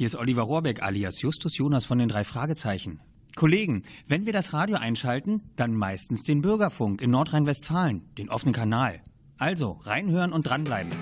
hier 0.00 0.06
ist 0.06 0.16
Oliver 0.16 0.44
Rohrbeck 0.44 0.82
alias 0.82 1.20
Justus 1.20 1.58
Jonas 1.58 1.84
von 1.84 1.98
den 1.98 2.08
drei 2.08 2.24
Fragezeichen. 2.24 3.00
Kollegen, 3.36 3.82
wenn 4.06 4.24
wir 4.24 4.32
das 4.32 4.54
Radio 4.54 4.78
einschalten, 4.78 5.42
dann 5.56 5.74
meistens 5.74 6.22
den 6.22 6.40
Bürgerfunk 6.40 7.02
in 7.02 7.10
Nordrhein-Westfalen, 7.10 8.08
den 8.16 8.30
offenen 8.30 8.54
Kanal. 8.54 9.02
Also 9.36 9.72
reinhören 9.82 10.32
und 10.32 10.44
dranbleiben. 10.44 10.94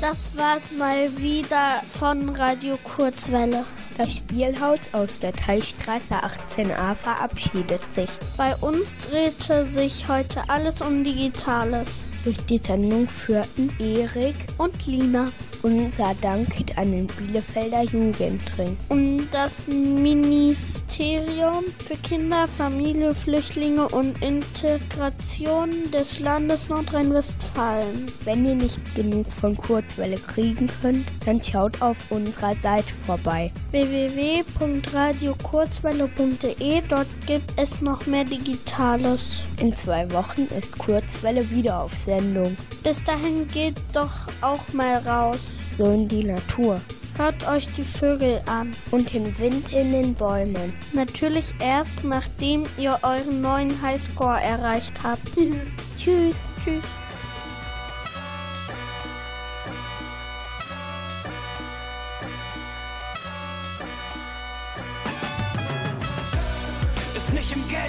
Das 0.00 0.34
war's 0.38 0.72
mal 0.72 1.14
wieder 1.18 1.82
von 1.82 2.30
Radio 2.30 2.78
Kurzwelle. 2.82 3.66
Das 3.98 4.14
Spielhaus 4.14 4.80
aus 4.92 5.18
der 5.20 5.32
Teichstraße 5.32 6.14
18a 6.14 6.94
verabschiedet 6.94 7.80
sich. 7.94 8.10
Bei 8.36 8.56
uns 8.56 8.96
drehte 8.98 9.66
sich 9.66 10.08
heute 10.08 10.42
alles 10.48 10.80
um 10.80 11.04
Digitales. 11.04 12.04
Durch 12.24 12.40
die 12.46 12.58
Sendung 12.58 13.08
führten 13.08 13.68
Erik 13.78 14.36
und 14.56 14.86
Lina. 14.86 15.28
Unser 15.62 16.14
Dank 16.20 16.56
geht 16.56 16.76
an 16.76 16.90
den 16.90 17.06
Bielefelder 17.06 17.82
Jugendring. 17.82 18.76
Und 18.88 19.28
das 19.30 19.66
Ministerium 19.68 21.64
für 21.86 21.96
Kinder, 21.96 22.48
Familie, 22.58 23.14
Flüchtlinge 23.14 23.86
und 23.88 24.20
Integration 24.22 25.70
des 25.92 26.18
Landes 26.18 26.68
Nordrhein-Westfalen. 26.68 28.06
Wenn 28.24 28.44
ihr 28.44 28.56
nicht 28.56 28.94
genug 28.96 29.26
von 29.28 29.56
Kurzwelle 29.56 30.16
kriegen 30.16 30.68
könnt, 30.80 31.06
dann 31.26 31.40
schaut 31.40 31.80
auf 31.80 31.96
unserer 32.10 32.54
Seite 32.56 32.92
vorbei. 33.04 33.52
www.radiokurzwelle.de 33.90 36.82
Dort 36.88 37.08
gibt 37.26 37.52
es 37.56 37.80
noch 37.80 38.06
mehr 38.06 38.22
Digitales. 38.24 39.40
In 39.58 39.76
zwei 39.76 40.10
Wochen 40.12 40.42
ist 40.58 40.78
Kurzwelle 40.78 41.50
wieder 41.50 41.82
auf 41.82 41.92
Sendung. 41.94 42.56
Bis 42.82 43.04
dahin 43.04 43.46
geht 43.48 43.76
doch 43.92 44.12
auch 44.40 44.72
mal 44.72 44.96
raus. 44.98 45.38
So 45.76 45.90
in 45.90 46.08
die 46.08 46.24
Natur. 46.24 46.80
Hört 47.16 47.46
euch 47.46 47.68
die 47.76 47.84
Vögel 47.84 48.40
an. 48.46 48.72
Und 48.90 49.12
den 49.12 49.38
Wind 49.38 49.72
in 49.72 49.92
den 49.92 50.14
Bäumen. 50.14 50.72
Natürlich 50.92 51.54
erst, 51.60 52.04
nachdem 52.04 52.64
ihr 52.78 52.98
euren 53.02 53.40
neuen 53.40 53.82
Highscore 53.82 54.40
erreicht 54.40 55.02
habt. 55.02 55.28
Tschüss. 55.96 56.36
Tschüss. 56.64 57.01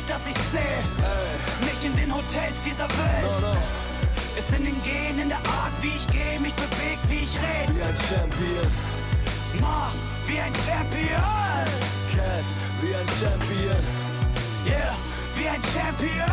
Geld, 0.06 0.10
das 0.10 0.28
ich 0.28 0.36
zähl, 0.52 0.84
nicht 1.62 1.84
in 1.84 1.96
den 1.96 2.14
Hotels 2.14 2.58
dieser 2.66 2.88
Welt. 2.90 3.58
Ist 4.38 4.50
in 4.52 4.66
den 4.66 4.84
Gehen, 4.84 5.20
in 5.20 5.30
der 5.30 5.38
Art, 5.38 5.74
wie 5.82 5.96
ich 5.96 6.08
gehe, 6.08 6.40
mich 6.40 6.54
beweg, 6.56 6.98
wie 7.10 7.24
ich 7.24 7.36
rede. 7.38 7.76
Wie 7.76 7.84
ein 7.84 7.96
Champion, 7.96 8.68
Ma, 9.62 9.92
wie 10.28 10.40
ein 10.40 10.54
Champion. 10.66 11.68
Cass, 12.14 12.48
wie 12.82 12.96
ein 12.96 13.08
Champion, 13.20 13.84
Yeah, 14.66 14.96
wie 15.36 15.48
ein 15.50 15.62
Champion. 15.74 16.32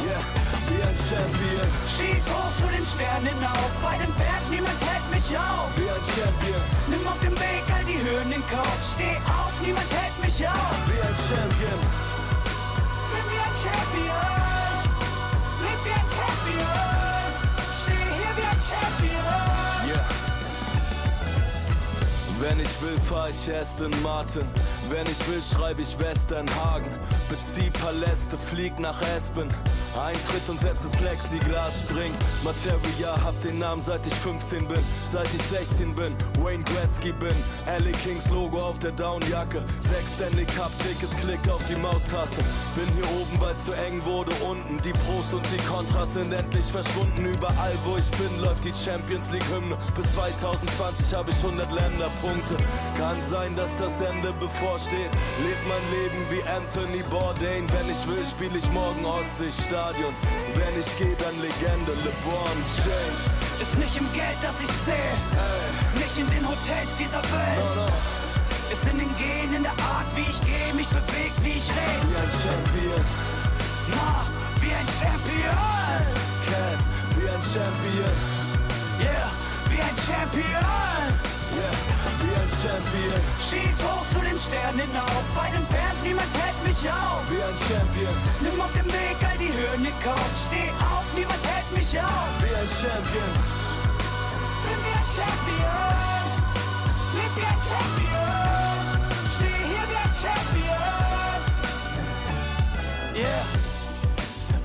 yeah, 0.00 0.22
wie 0.68 0.80
ein 0.82 0.96
Champion, 1.08 1.68
Schieß 1.92 2.24
hoch 2.32 2.52
zu 2.60 2.68
den 2.72 2.84
Sternen 2.84 3.28
hinauf. 3.28 3.70
Bei 3.82 3.96
den 3.98 4.10
Pferden, 4.16 4.48
niemand 4.50 4.80
hält 4.80 5.06
mich 5.12 5.28
auf. 5.36 5.70
wie 5.76 5.88
ein 5.88 6.04
Champion, 6.16 6.62
Nimm 6.88 7.06
auf 7.06 7.20
dem 7.20 7.36
Weg 7.38 7.64
all 7.72 7.84
die 7.84 8.00
Höhen 8.00 8.32
in 8.32 8.42
Kauf. 8.48 8.78
Steh 8.96 9.16
auf, 9.28 9.52
niemand 9.60 9.88
hält 9.92 10.16
mich 10.24 10.38
auf. 10.48 10.78
wie 10.88 11.00
ein 11.04 11.16
Champion, 11.28 11.78
Wenn 22.40 22.60
ich 22.60 22.82
will, 22.82 22.98
fahr 23.08 23.28
ich 23.30 23.54
Aston 23.54 23.90
Martin. 24.02 24.44
Wenn 24.90 25.06
ich 25.06 25.28
will, 25.28 25.42
schreibe 25.42 25.82
ich 25.82 25.98
Westernhagen. 25.98 26.90
Bezieh 27.28 27.70
Paläste, 27.70 28.36
flieg 28.36 28.78
nach 28.78 29.00
Aspen. 29.16 29.48
Eintritt 29.96 30.48
und 30.48 30.58
selbst 30.58 30.84
das 30.84 30.92
Plexiglas 30.92 31.84
springt. 31.84 32.16
Materia, 32.42 33.14
hab 33.24 33.40
den 33.42 33.58
Namen 33.58 33.80
seit 33.80 34.06
ich 34.06 34.14
15 34.14 34.66
bin. 34.66 34.80
Seit 35.04 35.32
ich 35.32 35.42
16 35.42 35.94
bin, 35.94 36.14
Wayne 36.38 36.64
Gretzky 36.64 37.12
bin. 37.12 37.34
LA 37.66 37.96
Kings 38.02 38.28
Logo 38.30 38.58
auf 38.58 38.78
der 38.80 38.92
Downjacke. 38.92 39.64
Sechs 39.80 40.14
Stanley 40.16 40.44
Cup 40.44 40.72
Tickets, 40.78 41.14
klick 41.22 41.40
auf 41.48 41.62
die 41.68 41.80
Maustaste. 41.80 42.42
Bin 42.74 42.88
hier 42.94 43.08
oben, 43.20 43.40
weil 43.40 43.56
zu 43.64 43.72
eng 43.72 44.04
wurde 44.04 44.32
unten. 44.44 44.80
Die 44.82 44.92
Pros 44.92 45.32
und 45.32 45.46
die 45.52 45.62
Kontras 45.64 46.14
sind 46.14 46.32
endlich 46.32 46.66
verschwunden. 46.66 47.24
Überall, 47.24 47.74
wo 47.84 47.96
ich 47.96 48.10
bin, 48.18 48.30
läuft 48.42 48.64
die 48.64 48.74
Champions 48.74 49.30
League 49.30 49.46
Hymne. 49.48 49.76
Bis 49.94 50.12
2020 50.12 51.14
habe 51.14 51.30
ich 51.30 51.36
100 51.36 51.70
Länderpunkte. 51.72 52.56
Kann 52.98 53.16
sein, 53.30 53.54
dass 53.56 53.70
das 53.78 54.00
Ende 54.00 54.32
bevorsteht. 54.74 55.10
Leb 55.42 55.58
mein 55.68 55.84
Leben 55.90 56.20
wie 56.30 56.42
Anthony 56.48 57.02
Bourdain. 57.10 57.66
Wenn 57.70 57.88
ich 57.88 58.02
will, 58.06 58.24
spiele 58.26 58.58
ich 58.58 58.70
morgen 58.72 59.04
Ostseestadion. 59.04 60.12
Wenn 60.54 60.74
ich 60.78 60.90
gehe, 60.98 61.16
dann 61.16 61.34
Legende 61.40 61.92
LeBron 62.04 62.58
James. 62.82 63.22
Ist 63.62 63.78
nicht 63.78 63.96
im 63.96 64.10
Geld, 64.12 64.38
das 64.42 64.54
ich 64.58 64.72
zähl. 64.84 65.14
Nicht 65.94 66.16
in 66.18 66.28
den 66.30 66.46
Hotels 66.46 66.90
dieser 66.98 67.22
Welt. 67.22 67.92
Ist 68.72 68.84
in 68.90 68.98
den 68.98 69.14
Gehen, 69.14 69.54
in 69.54 69.62
der 69.62 69.78
Art, 69.78 70.08
wie 70.16 70.26
ich 70.26 70.40
gehe, 70.42 70.74
mich 70.74 70.88
beweg, 70.88 71.32
wie 71.42 71.54
ich 71.54 71.68
rede. 71.70 72.02
Wie 72.10 72.18
ein 72.18 72.32
Champion, 72.42 73.04
Ma, 73.94 74.26
wie 74.60 74.72
ein 74.74 74.88
Champion. 74.98 75.56
Cass, 76.48 76.82
wie 77.16 77.28
ein 77.28 77.42
Champion, 77.42 78.14
Yeah, 79.00 79.30
wie 79.70 79.80
ein 79.80 79.96
Champion. 80.06 81.33
Wie 81.54 82.34
ein 82.42 82.50
Champion, 82.62 83.20
Schieß 83.46 83.76
hoch 83.84 84.06
zu 84.12 84.20
den 84.20 84.38
Sternen 84.38 84.80
hinauf. 84.80 85.24
Bei 85.34 85.48
den 85.50 85.64
Pferden, 85.66 86.02
niemand 86.02 86.32
hält 86.34 86.58
mich 86.66 86.82
auf. 86.90 87.22
wie 87.30 87.42
ein 87.42 87.58
Champion, 87.66 88.14
Nimm 88.40 88.60
auf 88.60 88.72
dem 88.72 88.86
Weg 88.86 89.16
all 89.28 89.38
die 89.38 89.52
Höhen 89.52 89.84
in 89.84 89.98
Kauf. 90.02 90.30
Steh 90.46 90.70
auf, 90.80 91.06
niemand 91.14 91.42
hält 91.44 91.68
mich 91.76 91.92
auf. 92.00 92.30
wie 92.42 92.54
ein 92.54 92.70
Champion, 92.80 93.32
Bin 94.64 94.78
wie 94.84 94.94
ein 95.00 95.08
Champion. 95.16 96.14
Leb 97.16 97.32
wie 97.38 97.46
ein 97.52 97.62
Champion. 97.70 98.84
Steh 99.34 99.60
hier 99.70 99.84
wie 99.90 100.00
ein 100.04 100.14
Champion. 100.22 100.94
Yeah. 103.14 103.44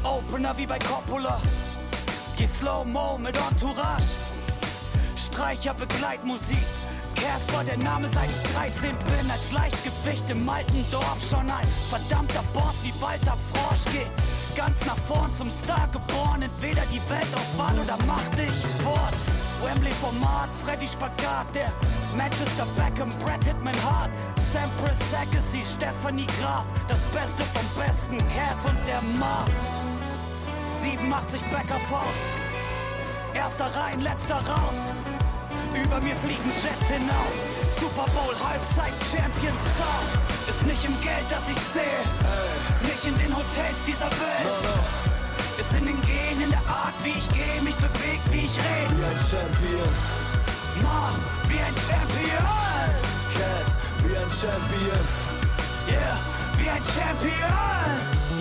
Opener 0.04 0.58
wie 0.58 0.66
bei 0.66 0.80
Coppola. 0.80 1.40
Geh 2.38 2.48
Slow-Mo 2.48 3.18
mit 3.18 3.38
Entourage. 3.38 4.29
Streicher, 5.30 5.74
Begleitmusik. 5.74 6.66
Casper, 7.16 7.64
der 7.64 7.78
Name 7.78 8.10
seit 8.14 8.30
ich 8.30 8.42
13 8.54 8.92
bin. 8.92 9.32
Als 9.32 9.52
Leichtgewicht 9.52 10.30
im 10.30 10.48
alten 10.50 10.84
Dorf 10.92 11.20
schon 11.30 11.50
ein 11.50 11.68
verdammter 11.90 12.44
Boss 12.54 12.76
wie 12.84 12.94
Walter 13.02 13.38
Frosch. 13.52 13.86
Geh 13.94 14.08
ganz 14.58 14.78
nach 14.86 14.98
vorn 15.08 15.32
zum 15.38 15.50
Star 15.50 15.88
geboren. 15.92 16.42
Entweder 16.42 16.82
die 16.92 17.02
Weltauswahl 17.10 17.78
oder 17.80 17.98
mach 18.08 18.24
dich 18.36 18.58
fort. 18.84 19.14
Wembley 19.62 19.92
Format, 20.02 20.50
Freddy 20.64 20.88
Spagat, 20.88 21.54
der 21.54 21.72
Manchester 22.18 22.66
Beckham, 22.76 23.10
Brad 23.20 23.44
Hitman 23.44 23.76
Hart. 23.84 24.12
Sampras 24.52 24.98
Agassi, 25.14 25.64
Stephanie 25.64 26.28
Graf, 26.42 26.66
das 26.88 27.00
Beste 27.14 27.44
vom 27.54 27.68
Besten, 27.78 28.18
Cass 28.34 28.60
und 28.66 28.80
der 28.88 29.02
Ma. 29.20 29.46
87 30.82 31.42
Becker 31.52 31.80
Faust, 31.90 32.30
erster 33.34 33.66
rein, 33.76 34.00
letzter 34.00 34.38
raus. 34.38 35.19
Über 35.74 36.00
mir 36.02 36.16
fliegen 36.16 36.50
Jets 36.50 36.88
hinauf. 36.88 37.34
Super 37.80 38.08
Bowl, 38.12 38.36
Halbzeit, 38.36 38.94
Champions 39.12 39.64
Sound. 39.78 40.12
Ist 40.50 40.64
nicht 40.66 40.84
im 40.86 40.96
Geld, 41.02 41.28
das 41.30 41.44
ich 41.50 41.62
zähl. 41.74 42.04
Nicht 42.82 43.04
in 43.06 43.16
den 43.18 43.32
Hotels 43.36 43.80
dieser 43.86 44.10
Welt. 44.10 44.48
Ist 45.58 45.74
in 45.74 45.86
den 45.86 46.02
Gehen, 46.02 46.42
in 46.44 46.50
der 46.50 46.66
Art, 46.68 46.96
wie 47.04 47.16
ich 47.18 47.28
gehe, 47.30 47.62
mich 47.64 47.76
beweg, 47.76 48.20
wie 48.32 48.46
ich 48.46 48.58
rede. 48.58 48.98
wie 48.98 49.06
ein 49.06 49.20
Champion, 49.20 49.92
Ma, 50.84 51.12
wie 51.50 51.60
ein 51.60 51.76
Champion. 51.88 52.48
Cass, 53.36 53.70
wie 54.04 54.16
ein 54.18 54.30
Champion, 54.30 55.04
Yeah, 55.90 56.39
wie 56.60 56.70
ein 56.70 56.84
Champion. 56.84 57.90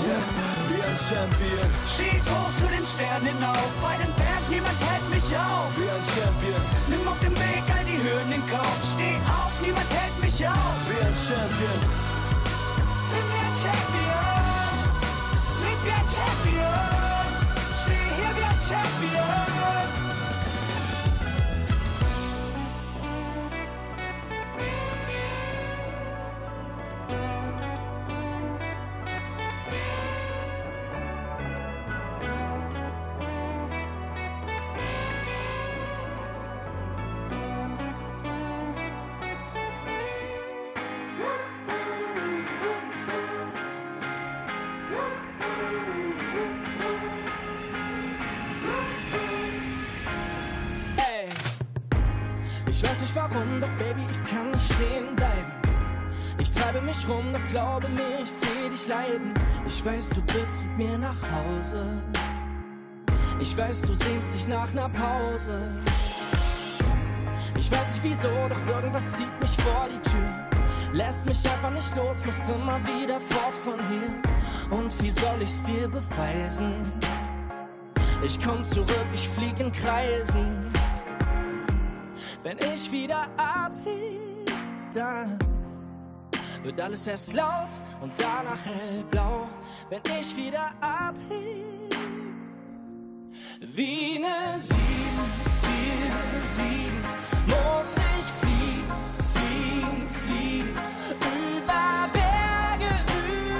yeah, 0.07 0.23
wie 0.69 0.83
ein 0.83 0.99
Champion, 1.09 1.69
Schieß 1.95 2.25
hoch 2.31 2.53
zu 2.61 2.67
den 2.69 2.85
Sternen 2.85 3.27
hinauf. 3.33 3.71
Bei 3.83 3.97
den 3.97 4.13
Pferden, 4.19 4.49
niemand 4.51 4.79
hält 4.89 5.07
mich 5.11 5.29
auf. 5.37 5.71
wie 5.79 5.91
ein 5.91 6.05
Champion, 6.15 6.63
Nimm 6.89 7.07
auf 7.07 7.19
dem 7.21 7.35
Weg 7.35 7.65
all 7.75 7.85
die 7.85 7.99
Höhen 7.99 8.31
in 8.33 8.45
Kauf. 8.47 8.79
Steh 8.95 9.17
auf, 9.27 9.53
niemand 9.63 9.89
hält 9.91 10.17
mich 10.23 10.39
auf. 10.47 10.79
wie 10.89 11.01
ein 11.09 11.17
Champion, 11.27 11.81
Bin 13.11 13.25
wie 13.31 13.43
ein 13.49 13.57
Champion. 13.63 14.39
Leb 15.63 15.79
wie 15.85 15.95
ein 16.01 16.09
Champion. 16.17 17.27
Steh 17.81 18.07
hier 18.19 18.33
wie 18.37 18.47
ein 18.53 18.61
Champion. 18.69 19.58
Ich 52.79 52.89
weiß 52.89 53.01
nicht 53.01 53.17
warum, 53.17 53.61
doch 53.61 53.73
Baby, 53.73 54.03
ich 54.09 54.25
kann 54.25 54.53
nicht 54.53 54.73
stehen 54.73 55.17
bleiben. 55.17 55.53
Ich 56.39 56.53
treibe 56.53 56.81
mich 56.81 57.09
rum, 57.09 57.33
doch 57.33 57.45
glaube 57.51 57.89
mir, 57.89 58.21
ich 58.23 58.31
seh 58.31 58.69
dich 58.71 58.87
leiden. 58.87 59.35
Ich 59.67 59.85
weiß, 59.85 60.11
du 60.11 60.23
willst 60.33 60.63
mit 60.63 60.87
mir 60.87 60.99
nach 60.99 61.17
Hause. 61.33 61.85
Ich 63.41 63.57
weiß, 63.57 63.83
du 63.83 63.95
sehnst 63.95 64.35
dich 64.35 64.47
nach 64.47 64.73
ner 64.73 64.89
Pause. 64.91 65.61
Ich 67.59 67.71
weiß 67.73 67.95
nicht 67.95 68.05
wieso, 68.05 68.29
doch 68.49 68.75
irgendwas 68.75 69.13
zieht 69.15 69.41
mich 69.41 69.57
vor 69.57 69.89
die 69.89 70.11
Tür. 70.11 70.49
Lässt 70.93 71.27
mich 71.27 71.45
einfach 71.51 71.71
nicht 71.71 71.97
los, 71.97 72.25
muss 72.25 72.49
immer 72.49 72.79
wieder 72.87 73.19
fort 73.19 73.57
von 73.65 73.81
hier. 73.89 74.79
Und 74.79 75.03
wie 75.03 75.11
soll 75.11 75.43
ich's 75.43 75.63
dir 75.65 75.89
beweisen? 75.89 76.93
Ich 78.23 78.39
komm 78.41 78.63
zurück, 78.63 79.07
ich 79.13 79.29
flieg 79.29 79.59
in 79.59 79.73
Kreisen. 79.73 80.71
Wenn 82.43 82.57
ich 82.73 82.91
wieder 82.93 83.27
abheb, 83.37 84.47
dann 84.95 85.39
wird 86.63 86.81
alles 86.81 87.07
erst 87.07 87.33
laut 87.33 87.81
und 88.01 88.13
danach 88.17 88.65
hellblau. 88.65 89.49
Wenn 89.91 90.03
ich 90.19 90.37
wieder 90.37 90.71
abheb, 90.81 91.95
wie 93.61 94.21
ne 94.21 94.57
7, 94.57 94.79
4, 95.63 96.47
7, 96.47 97.05
muss 97.47 97.97
ich 98.19 98.27
fliegen, 98.41 98.87
fliegen, 99.35 100.09
fliegen. 100.09 100.75
Über 101.57 102.09
Berge, 102.13 102.93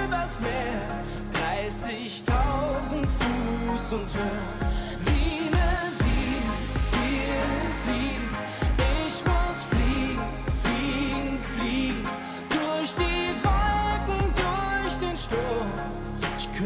übers 0.05 0.39
Meer, 0.39 1.03
30.000 1.33 3.05
Fuß 3.05 3.93
und 3.93 4.13
höher. 4.15 4.58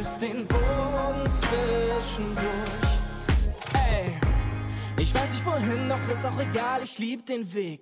Küsse 0.03 0.19
den 0.19 0.45
Boden 0.47 1.31
zwischendurch. 1.31 2.45
Ey, 3.73 4.19
ich 4.97 5.15
weiß 5.15 5.31
nicht 5.31 5.45
wohin, 5.45 5.87
doch 5.87 6.09
ist 6.11 6.25
auch 6.25 6.37
egal, 6.39 6.83
ich 6.83 6.99
lieb 6.99 7.25
den 7.25 7.53
Weg. 7.53 7.79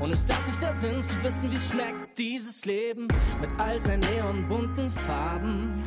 Und 0.00 0.10
ist 0.10 0.28
das 0.28 0.48
nicht 0.48 0.60
der 0.60 0.74
Sinn, 0.74 1.00
zu 1.04 1.22
wissen, 1.22 1.48
wie 1.52 1.60
schmeckt, 1.60 2.18
dieses 2.18 2.64
Leben 2.64 3.06
mit 3.40 3.48
all 3.58 3.78
seinen 3.78 4.00
neonbunten 4.00 4.90
Farben, 4.90 5.84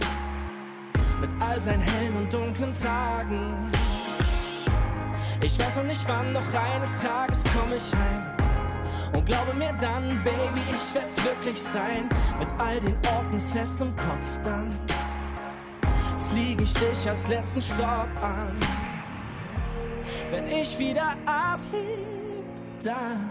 mit 1.19 1.29
all 1.41 1.59
seinen 1.59 1.81
hellen 1.81 2.15
und 2.15 2.33
dunklen 2.33 2.73
Tagen. 2.73 3.69
Ich 5.41 5.59
weiß 5.59 5.75
noch 5.77 5.83
nicht 5.83 6.07
wann, 6.07 6.33
doch 6.33 6.53
eines 6.53 6.95
Tages 6.95 7.43
komm 7.53 7.73
ich 7.73 7.93
heim. 7.93 9.13
Und 9.13 9.25
glaube 9.25 9.53
mir 9.53 9.73
dann, 9.73 10.23
Baby, 10.23 10.61
ich 10.73 10.95
werd 10.95 11.13
glücklich 11.15 11.61
sein. 11.61 12.07
Mit 12.39 12.47
all 12.57 12.79
den 12.79 12.95
Orten 13.13 13.41
fest 13.41 13.81
im 13.81 13.93
Kopf 13.97 14.39
dann. 14.45 14.73
Flieg 16.29 16.61
ich 16.61 16.73
dich 16.73 17.09
als 17.09 17.27
letzten 17.27 17.61
Stopp 17.61 18.07
an. 18.21 18.55
Wenn 20.31 20.47
ich 20.47 20.77
wieder 20.77 21.15
abheb, 21.25 22.45
dann 22.83 23.29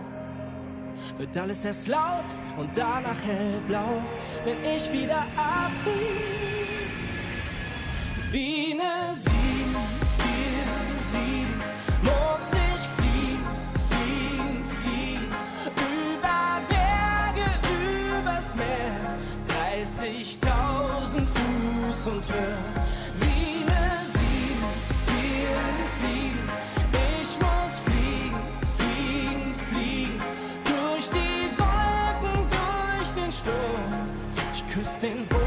wird 1.16 1.36
alles 1.36 1.64
erst 1.64 1.86
laut 1.86 2.24
und 2.56 2.76
danach 2.76 3.22
hellblau. 3.24 4.02
Wenn 4.44 4.64
ich 4.64 4.92
wieder 4.92 5.26
abheb, 5.36 6.88
wie 8.32 8.74
ne 8.74 9.14
7, 9.14 9.32
4, 10.18 11.00
7, 11.00 11.46
muss 12.02 12.50
ich 12.52 12.82
fliegen, 12.96 13.44
fliegen, 13.90 14.64
fliegen. 14.82 15.28
Über 15.76 16.60
Berge, 16.68 17.48
übers 18.18 18.54
Meer, 18.56 19.18
30.000 19.46 21.24
Fuß 21.24 22.06
und 22.08 22.32
höher. 22.32 22.77
Ich 35.00 35.37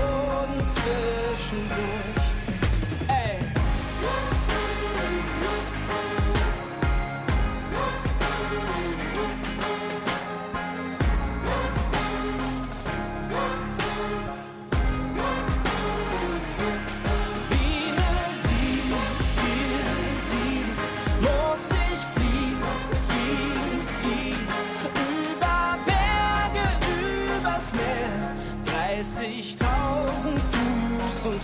Fuß 31.22 31.26
und. 31.26 31.42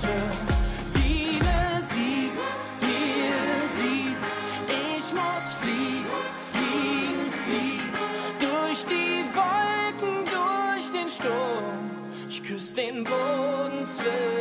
Wie 0.94 1.40
ne 1.40 1.82
7, 1.82 2.32
4, 2.80 2.90
7, 3.68 4.16
ich 4.98 5.14
muss 5.14 5.54
fliegen, 5.62 6.06
fliegen, 6.52 7.32
fliegen. 7.46 7.92
Durch 8.40 8.86
die 8.86 9.24
Wolken, 9.36 10.26
durch 10.26 10.92
den 10.92 11.08
Sturm. 11.08 11.92
Ich 12.28 12.44
küsse 12.44 12.76
den 12.76 13.04
Boden 13.04 13.86
zwischendurch. 13.86 14.37